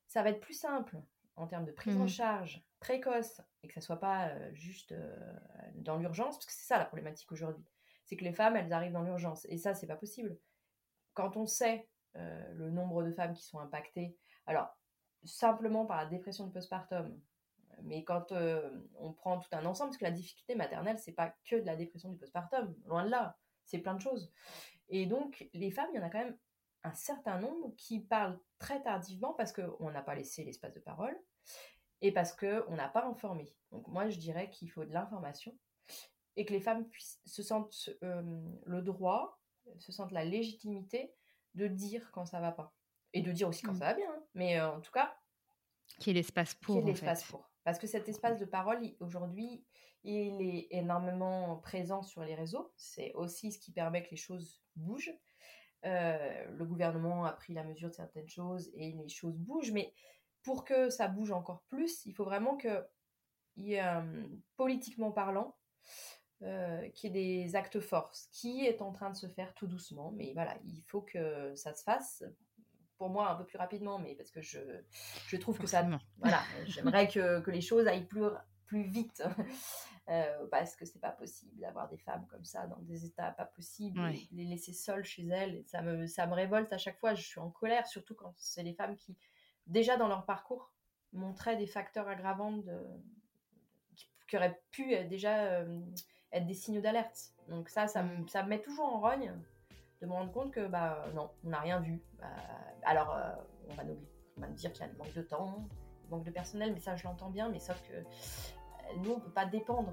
[0.06, 0.96] ça va être plus simple
[1.36, 2.08] en termes de prise en mmh.
[2.08, 4.94] charge précoce et que ça soit pas juste
[5.74, 7.64] dans l'urgence, parce que c'est ça la problématique aujourd'hui,
[8.04, 10.38] c'est que les femmes elles arrivent dans l'urgence et ça c'est pas possible.
[11.14, 14.14] Quand on sait euh, le nombre de femmes qui sont impactées.
[14.46, 14.76] Alors,
[15.24, 17.18] simplement par la dépression de postpartum,
[17.84, 21.34] mais quand euh, on prend tout un ensemble, parce que la difficulté maternelle, c'est pas
[21.48, 24.32] que de la dépression du postpartum, loin de là, c'est plein de choses.
[24.88, 26.38] Et donc, les femmes, il y en a quand même
[26.84, 31.16] un certain nombre qui parlent très tardivement parce qu'on n'a pas laissé l'espace de parole
[32.00, 33.52] et parce qu'on n'a pas informé.
[33.70, 35.56] Donc, moi, je dirais qu'il faut de l'information
[36.36, 39.40] et que les femmes puissent, se sentent euh, le droit,
[39.78, 41.14] se sentent la légitimité
[41.54, 42.74] de dire quand ça va pas.
[43.12, 43.78] Et de dire aussi quand mmh.
[43.78, 44.10] ça va bien.
[44.10, 44.24] Hein.
[44.34, 45.14] Mais euh, en tout cas.
[45.98, 46.76] Qui est l'espace pour.
[46.76, 47.50] Qui est l'espace pour.
[47.64, 49.64] Parce que cet espace de parole, aujourd'hui,
[50.04, 52.72] il est énormément présent sur les réseaux.
[52.76, 55.14] C'est aussi ce qui permet que les choses bougent.
[55.84, 59.72] Euh, le gouvernement a pris la mesure de certaines choses et les choses bougent.
[59.72, 59.92] Mais
[60.42, 62.84] pour que ça bouge encore plus, il faut vraiment que,
[63.56, 64.26] y ait, euh,
[64.56, 65.56] politiquement parlant,
[66.42, 70.12] euh, qui est des actes forts, qui est en train de se faire tout doucement.
[70.12, 72.24] Mais voilà, il faut que ça se fasse.
[72.98, 74.60] Pour moi, un peu plus rapidement, mais parce que je,
[75.26, 75.84] je trouve que ça.
[76.18, 78.22] Voilà, j'aimerais que, que, les choses aillent plus,
[78.66, 79.24] plus vite.
[80.08, 83.44] Euh, parce que c'est pas possible d'avoir des femmes comme ça dans des états pas
[83.44, 84.00] possibles,
[84.32, 85.62] les laisser seules chez elles.
[85.66, 87.14] Ça me, ça me révolte à chaque fois.
[87.14, 89.16] Je suis en colère, surtout quand c'est les femmes qui,
[89.68, 90.72] déjà dans leur parcours,
[91.12, 92.84] montraient des facteurs aggravants de,
[94.26, 95.64] qui, auraient pu euh, déjà
[96.32, 97.32] être des signaux d'alerte.
[97.48, 99.32] Donc ça, ça, me, ça me met toujours en rogne
[100.02, 102.02] de me rendre compte que bah non, on n'a rien vu.
[102.18, 102.26] Bah,
[102.82, 103.30] alors euh,
[103.68, 103.96] on, va nous,
[104.36, 105.64] on va dire qu'il y a un manque de temps,
[106.10, 108.02] manque de personnel, mais ça je l'entends bien, mais sauf que euh,
[109.02, 109.92] nous on peut pas dépendre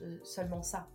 [0.00, 0.88] de seulement ça.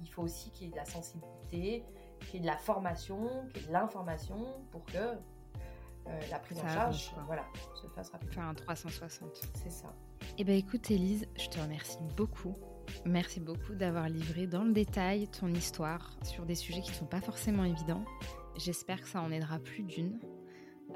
[0.00, 1.84] Il faut aussi qu'il y ait de la sensibilité,
[2.20, 4.36] qu'il y ait de la formation, qu'il y ait de l'information
[4.70, 7.44] pour que euh, la prise en charge voilà,
[7.74, 8.34] se fasse rapidement.
[8.34, 9.48] Faire un 360.
[9.54, 9.92] C'est ça.
[10.38, 12.56] Eh bien écoute Elise, je te remercie beaucoup
[13.04, 17.06] Merci beaucoup d'avoir livré dans le détail ton histoire sur des sujets qui ne sont
[17.06, 18.04] pas forcément évidents.
[18.56, 20.18] J'espère que ça en aidera plus d'une.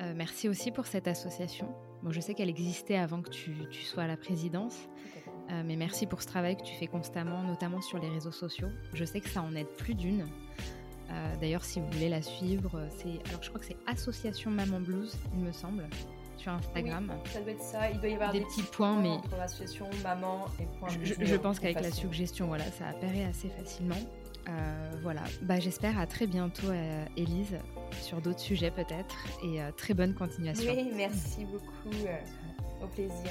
[0.00, 1.74] Euh, merci aussi pour cette association.
[2.02, 3.54] Bon, je sais qu'elle existait avant que tu,
[3.84, 4.88] sois à la présidence,
[5.50, 8.68] euh, mais merci pour ce travail que tu fais constamment, notamment sur les réseaux sociaux.
[8.94, 10.26] Je sais que ça en aide plus d'une.
[11.10, 14.80] Euh, d'ailleurs, si vous voulez la suivre, c'est alors je crois que c'est Association Maman
[14.80, 15.88] Blues, il me semble,
[16.36, 17.12] sur Instagram.
[17.24, 17.90] ça doit être ça.
[17.90, 20.88] Il doit y avoir des, petits points, mais entre l'association maman et point.
[21.02, 23.98] Je, je pense qu'avec la suggestion, voilà, ça apparaît assez facilement.
[24.48, 27.58] Euh, voilà, bah, j'espère à très bientôt, euh, Élise,
[28.00, 30.72] sur d'autres sujets peut-être, et euh, très bonne continuation.
[30.72, 31.96] Oui, merci beaucoup,
[32.82, 33.30] au plaisir.